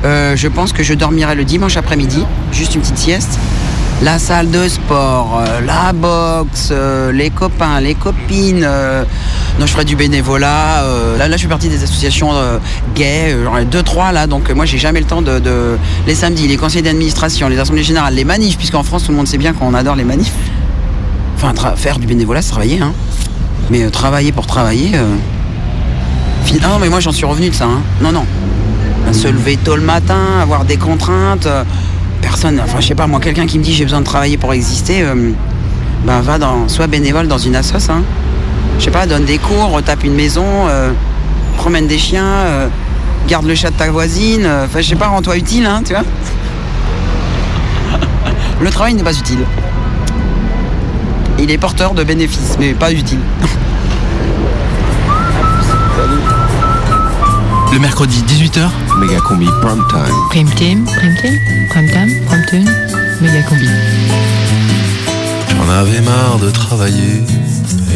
[0.05, 3.39] Euh, je pense que je dormirai le dimanche après-midi, juste une petite sieste.
[4.03, 8.63] La salle de sport, euh, la boxe, euh, les copains, les copines.
[8.63, 9.03] euh,
[9.59, 10.83] non, je ferai du bénévolat.
[11.17, 12.29] là, je suis partie des associations
[12.95, 14.27] gays, j'en ai deux, trois là.
[14.27, 15.41] Donc, moi, j'ai jamais le temps de,
[16.05, 19.27] Les samedis, les conseils d'administration, les assemblées générales, les manifs, puisqu'en France, tout le monde
[19.27, 20.31] sait bien qu'on adore les manifs.
[21.35, 22.93] Enfin, faire du bénévolat, c'est travailler, hein.
[23.71, 24.91] Mais travailler pour travailler.
[26.61, 27.81] non, mais moi, j'en suis revenu de ça, hein.
[27.99, 28.25] Non, non.
[29.11, 31.47] Se lever tôt le matin, avoir des contraintes.
[32.22, 34.53] Personne, enfin, je sais pas, moi, quelqu'un qui me dit j'ai besoin de travailler pour
[34.53, 35.32] exister, euh,
[36.05, 38.03] ben, va dans, soit bénévole dans une assoce, hein.
[38.80, 40.91] Je sais pas, donne des cours, tape une maison, euh,
[41.57, 42.68] promène des chiens, euh,
[43.28, 46.03] garde le chat de ta voisine, enfin, je sais pas, rends-toi utile, hein, tu vois.
[48.61, 49.39] Le travail n'est pas utile.
[51.39, 53.20] Il est porteur de bénéfices, mais pas utile.
[57.72, 60.15] Le mercredi 18h, Méga combi prime time.
[60.30, 61.34] Prime Team, Prime Team,
[61.70, 62.72] Prime Time, Prime Tune,
[63.22, 63.68] Méga Combi.
[65.49, 67.24] J'en avais marre de travailler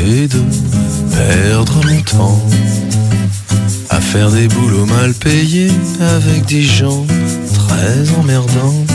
[0.05, 0.41] et de
[1.15, 2.41] perdre mon temps
[3.89, 7.05] à faire des boulots mal payés avec des gens
[7.53, 8.85] très emmerdants.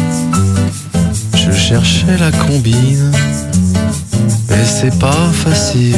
[1.34, 3.10] Je cherchais la combine,
[4.50, 5.96] mais c'est pas facile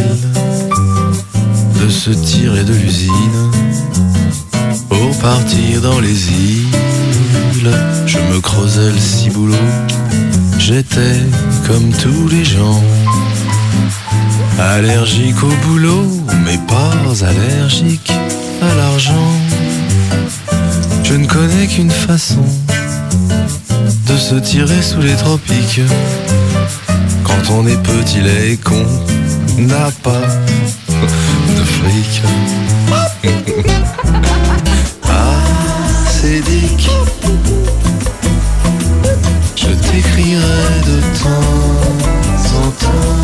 [1.83, 3.51] de se tirer de l'usine
[5.20, 7.70] partir dans les îles.
[8.06, 9.54] Je me creusais le ciboulot,
[10.58, 11.20] j'étais
[11.66, 12.82] comme tous les gens.
[14.58, 16.06] Allergique au boulot,
[16.44, 16.92] mais pas
[17.26, 18.12] allergique
[18.62, 19.30] à l'argent.
[21.04, 22.44] Je ne connais qu'une façon
[24.06, 25.80] de se tirer sous les tropiques.
[27.24, 28.84] Quand on est petit, et con,
[29.58, 30.20] n'a pas
[31.56, 32.22] de fric.
[36.20, 36.90] Dick.
[39.54, 43.18] Je t'écrirai de temps en temps.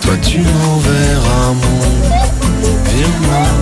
[0.00, 1.80] Toi, tu m'enverras mon
[2.94, 3.61] virement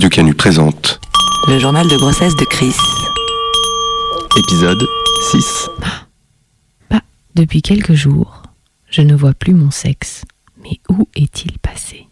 [0.00, 0.98] Radio Canu présente.
[1.46, 2.74] Le journal de grossesse de Chris.
[4.34, 4.82] Épisode
[5.30, 5.68] 6.
[7.34, 8.40] Depuis quelques jours,
[8.88, 10.22] je ne vois plus mon sexe.
[10.62, 12.06] Mais où est-il passé?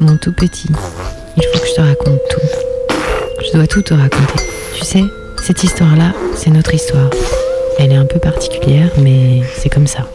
[0.00, 0.66] Mon tout petit,
[1.36, 2.96] il faut que je te raconte tout.
[3.46, 4.42] Je dois tout te raconter.
[4.74, 5.04] Tu sais,
[5.40, 7.10] cette histoire-là, c'est notre histoire.
[7.78, 10.10] Elle est un peu particulière, mais c'est comme ça.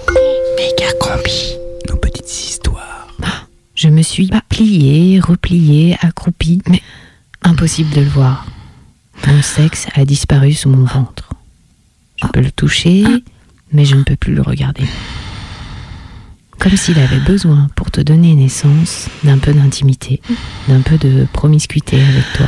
[0.57, 1.55] Méga combi.
[1.88, 3.07] Nos petites histoires.
[3.76, 4.28] Je me suis
[5.14, 6.82] pliée, repliée, accroupie, mais
[7.43, 8.45] impossible de le voir.
[9.28, 11.30] Mon sexe a disparu sous mon ventre.
[12.22, 13.03] Je peux le toucher,
[13.72, 14.86] mais je ne peux plus le regarder.
[16.59, 20.22] Comme s'il avait besoin, pour te donner naissance, d'un peu d'intimité,
[20.68, 22.47] d'un peu de promiscuité avec toi.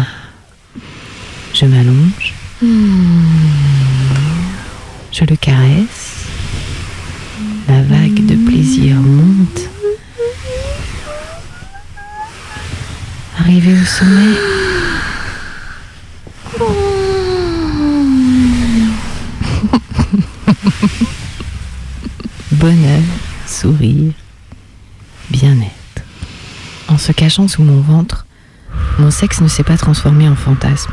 [1.54, 2.34] Je m'allonge.
[5.12, 6.26] Je le caresse.
[7.68, 9.70] La vague de plaisir monte.
[13.40, 14.36] Arrivé au sommet.
[22.52, 23.02] Bonheur,
[23.46, 24.14] sourire,
[25.30, 25.72] bien-être.
[26.88, 28.26] En se cachant sous mon ventre,
[29.00, 30.92] mon sexe ne s'est pas transformé en fantasme.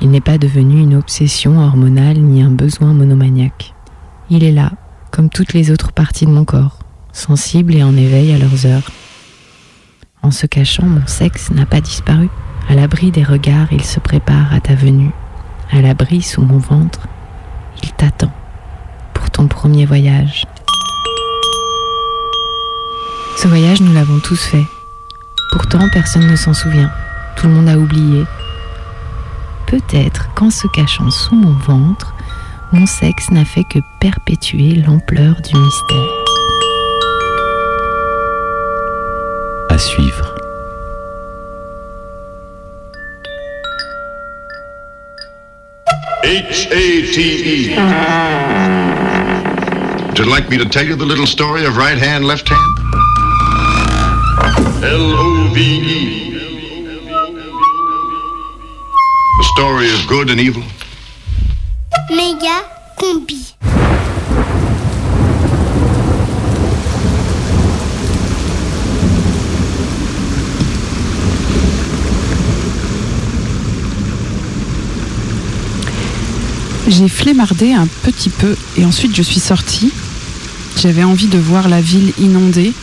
[0.00, 3.74] Il n'est pas devenu une obsession hormonale ni un besoin monomaniaque.
[4.30, 4.72] Il est là,
[5.10, 6.78] comme toutes les autres parties de mon corps,
[7.12, 8.90] sensible et en éveil à leurs heures.
[10.24, 12.28] En se cachant, mon sexe n'a pas disparu.
[12.68, 15.10] À l'abri des regards, il se prépare à ta venue.
[15.72, 17.08] À l'abri sous mon ventre,
[17.82, 18.32] il t'attend
[19.14, 20.44] pour ton premier voyage.
[23.36, 24.64] Ce voyage, nous l'avons tous fait.
[25.50, 26.92] Pourtant, personne ne s'en souvient.
[27.36, 28.24] Tout le monde a oublié.
[29.66, 32.14] Peut-être qu'en se cachant sous mon ventre,
[32.70, 36.21] mon sexe n'a fait que perpétuer l'ampleur du mystère.
[39.82, 40.38] Suivre.
[46.24, 47.76] H-A-T-E.
[50.06, 52.78] Would you like me to tell you the little story of right hand, left hand?
[54.84, 56.30] L-O-V-E.
[59.38, 60.62] The story of good and evil.
[62.10, 62.64] Méga
[62.96, 63.81] combi.
[76.94, 79.90] J'ai flémardé un petit peu et ensuite je suis sortie.
[80.76, 82.74] J'avais envie de voir la ville inondée,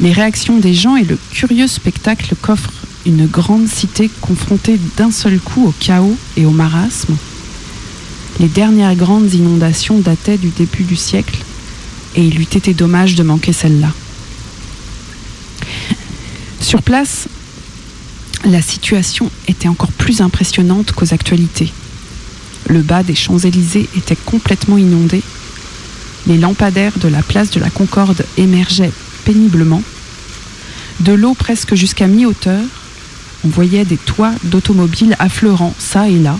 [0.00, 2.72] les réactions des gens et le curieux spectacle qu'offre
[3.06, 7.16] une grande cité confrontée d'un seul coup au chaos et au marasme.
[8.40, 11.38] Les dernières grandes inondations dataient du début du siècle
[12.16, 13.92] et il eût été dommage de manquer celle-là.
[16.60, 17.28] Sur place,
[18.44, 21.72] la situation était encore plus impressionnante qu'aux actualités.
[22.70, 25.22] Le bas des Champs-Élysées était complètement inondé.
[26.28, 28.92] Les lampadaires de la place de la Concorde émergeaient
[29.24, 29.82] péniblement.
[31.00, 32.62] De l'eau presque jusqu'à mi-hauteur,
[33.44, 36.38] on voyait des toits d'automobiles affleurant ça et là.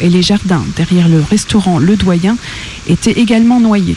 [0.00, 2.36] Et les jardins derrière le restaurant Le Doyen
[2.88, 3.96] étaient également noyés,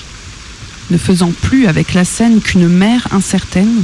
[0.92, 3.82] ne faisant plus avec la Seine qu'une mer incertaine,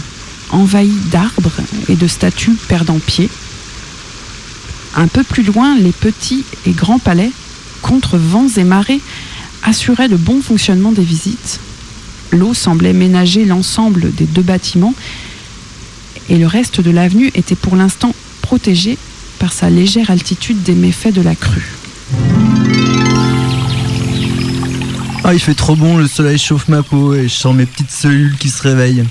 [0.52, 1.58] envahie d'arbres
[1.90, 3.32] et de statues perdant pied.
[4.96, 7.32] Un peu plus loin, les petits et grands palais,
[7.84, 9.02] contre vents et marées,
[9.62, 11.60] assuraient le bon fonctionnement des visites.
[12.32, 14.96] L'eau semblait ménager l'ensemble des deux bâtiments
[16.30, 18.98] et le reste de l'avenue était pour l'instant protégé
[19.38, 21.74] par sa légère altitude des méfaits de la crue.
[25.26, 27.92] Ah, il fait trop bon, le soleil chauffe ma peau et je sens mes petites
[27.92, 29.06] cellules qui se réveillent.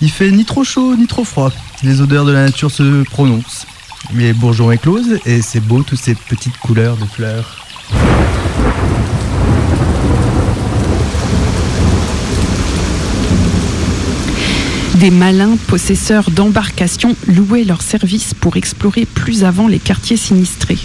[0.00, 1.52] Il fait ni trop chaud ni trop froid.
[1.82, 3.66] Les odeurs de la nature se prononcent.
[4.14, 7.67] Les bourgeons éclosent et c'est beau toutes ces petites couleurs de fleurs.
[14.94, 20.78] Des malins possesseurs d'embarcations louaient leurs services pour explorer plus avant les quartiers sinistrés.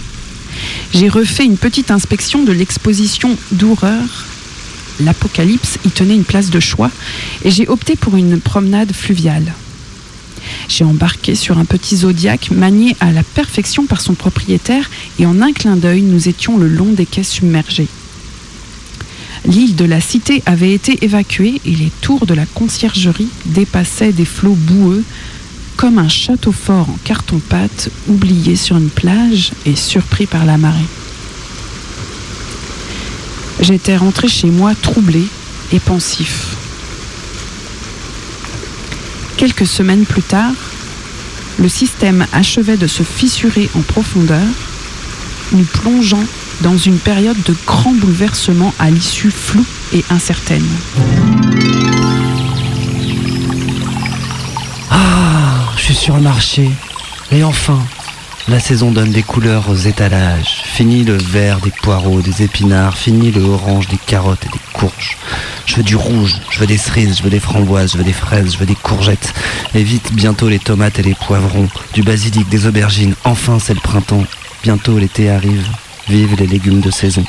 [0.93, 4.25] J'ai refait une petite inspection de l'exposition d'horreur.
[4.99, 6.91] L'Apocalypse y tenait une place de choix
[7.43, 9.51] et j'ai opté pour une promenade fluviale.
[10.67, 14.89] J'ai embarqué sur un petit zodiaque manié à la perfection par son propriétaire
[15.19, 17.87] et en un clin d'œil, nous étions le long des quais submergés.
[19.45, 24.25] L'île de la Cité avait été évacuée et les tours de la conciergerie dépassaient des
[24.25, 25.03] flots boueux
[25.75, 30.79] comme un château fort en carton-pâte oublié sur une plage et surpris par la marée.
[33.59, 35.23] J'étais rentré chez moi troublé
[35.71, 36.62] et pensif.
[39.43, 40.53] Quelques semaines plus tard,
[41.59, 44.47] le système achevait de se fissurer en profondeur,
[45.51, 46.23] nous plongeant
[46.61, 50.65] dans une période de grands bouleversements à l'issue floue et incertaine.
[54.89, 56.69] Ah, je suis sur le marché.
[57.29, 57.85] Et enfin,
[58.49, 60.63] la saison donne des couleurs aux étalages.
[60.65, 65.17] Fini le vert des poireaux, des épinards, fini le orange des carottes et des courges.
[65.65, 68.13] Je veux du rouge, je veux des cerises, je veux des framboises, je veux des
[68.13, 69.33] fraises, je veux des courgettes.
[69.73, 73.15] Et vite, bientôt les tomates et les poivrons, du basilic, des aubergines.
[73.23, 74.25] Enfin, c'est le printemps.
[74.61, 75.65] Bientôt l'été arrive.
[76.09, 77.23] Vive les légumes de saison.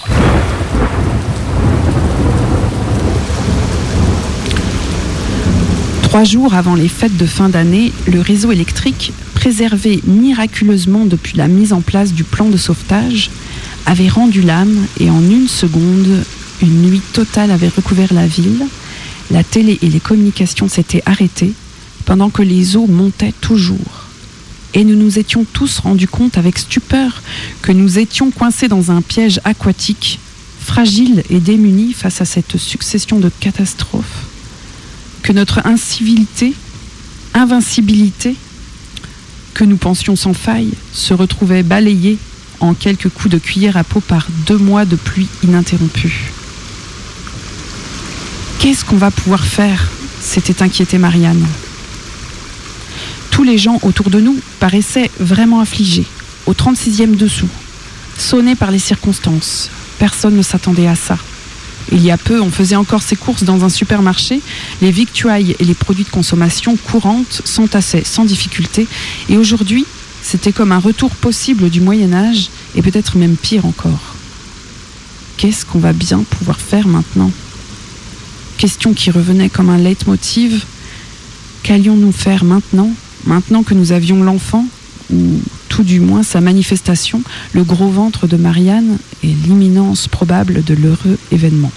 [6.03, 9.13] Trois jours avant les fêtes de fin d'année, le réseau électrique,
[9.45, 13.31] préservé miraculeusement depuis la mise en place du plan de sauvetage,
[13.85, 16.25] avait rendu l'âme et en une seconde,
[16.63, 18.65] une nuit totale avait recouvert la ville.
[19.31, 21.53] La télé et les communications s'étaient arrêtées
[22.07, 24.07] pendant que les eaux montaient toujours.
[24.73, 27.23] Et nous nous étions tous rendus compte avec stupeur
[27.61, 30.21] que nous étions coincés dans un piège aquatique,
[30.59, 34.25] fragiles et démunis face à cette succession de catastrophes,
[35.23, 36.55] que notre incivilité,
[37.35, 38.37] invincibilité,
[39.55, 42.19] que nous pensions sans faille, se retrouvait balayée
[42.61, 46.33] en quelques coups de cuillère à peau par deux mois de pluie ininterrompue.
[48.59, 49.89] Qu'est-ce qu'on va pouvoir faire?
[50.21, 51.47] s'était inquiétée Marianne.
[53.31, 56.07] Tous les gens autour de nous paraissaient vraiment affligés,
[56.47, 57.49] au 36e dessous,
[58.17, 59.71] sonnés par les circonstances.
[59.99, 61.19] Personne ne s'attendait à ça.
[61.93, 64.41] Il y a peu, on faisait encore ses courses dans un supermarché,
[64.81, 68.87] les victuailles et les produits de consommation courantes s'entassaient sans difficulté,
[69.29, 69.87] et aujourd'hui,
[70.23, 74.15] c'était comme un retour possible du Moyen Âge, et peut-être même pire encore.
[75.37, 77.31] Qu'est-ce qu'on va bien pouvoir faire maintenant?
[78.57, 80.65] Question qui revenait comme un leitmotiv.
[81.63, 82.91] Qu'allions-nous faire maintenant,
[83.27, 84.67] maintenant que nous avions l'enfant,
[85.13, 90.75] ou tout du moins sa manifestation, le gros ventre de Marianne et l'imminence probable de
[90.75, 91.73] l'heureux événement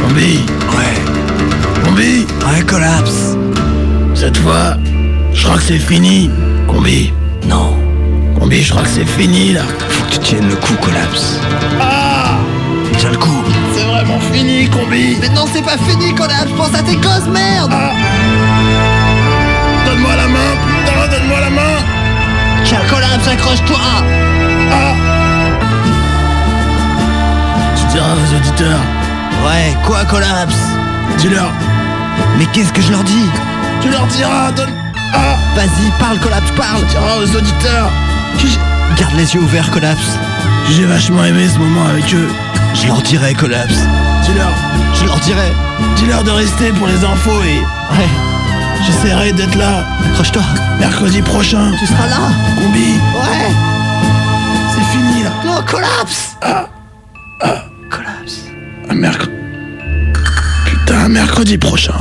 [0.00, 0.40] Combi
[1.96, 2.24] Ouais.
[2.52, 3.36] Ouais, collapse.
[4.14, 4.76] Cette fois,
[5.32, 6.30] je crois que c'est fini.
[8.64, 9.60] Je crois que c'est fini là.
[9.90, 11.38] Faut que tu tiennes le coup, collapse.
[11.78, 12.38] Ah
[12.96, 13.44] Tiens le coup.
[13.74, 15.18] C'est vraiment fini, Combi.
[15.20, 17.70] Mais non, c'est pas fini, collapse, pense à tes gosses, merde
[19.84, 21.76] Donne-moi la main, putain, donne-moi la main.
[22.64, 23.76] Tiens, collapse, accroche-toi
[24.72, 24.94] Ah
[27.76, 28.80] Tu diras aux auditeurs.
[29.44, 30.56] Ouais, quoi, collapse?
[31.18, 31.50] Dis-leur.
[32.38, 33.28] Mais qu'est-ce que je leur dis?
[33.82, 34.72] Tu leur diras, donne.
[35.12, 37.90] Ah Vas-y, parle, collapse, parle Tu diras aux auditeurs.
[38.98, 40.18] Garde les yeux ouverts, collapse
[40.70, 42.28] J'ai vachement aimé ce moment avec eux.
[42.74, 43.80] Je leur dirai, collapse
[44.24, 44.52] Dis-leur.
[44.94, 45.52] Je leur dirai
[45.96, 47.58] Dis-leur de rester pour les infos et.
[47.96, 48.08] Ouais.
[48.86, 49.84] J'essaierai d'être là.
[50.10, 50.42] Accroche-toi
[50.78, 51.72] Mercredi prochain.
[51.78, 52.30] Tu seras là
[52.60, 52.92] Combi.
[53.14, 53.50] Ouais
[54.74, 55.30] C'est fini là.
[55.44, 56.66] Non, collapse Ah.
[57.42, 57.64] Ah.
[57.90, 58.44] Collapse
[58.90, 59.32] Un mercredi.
[60.66, 61.94] Putain, mercredi prochain.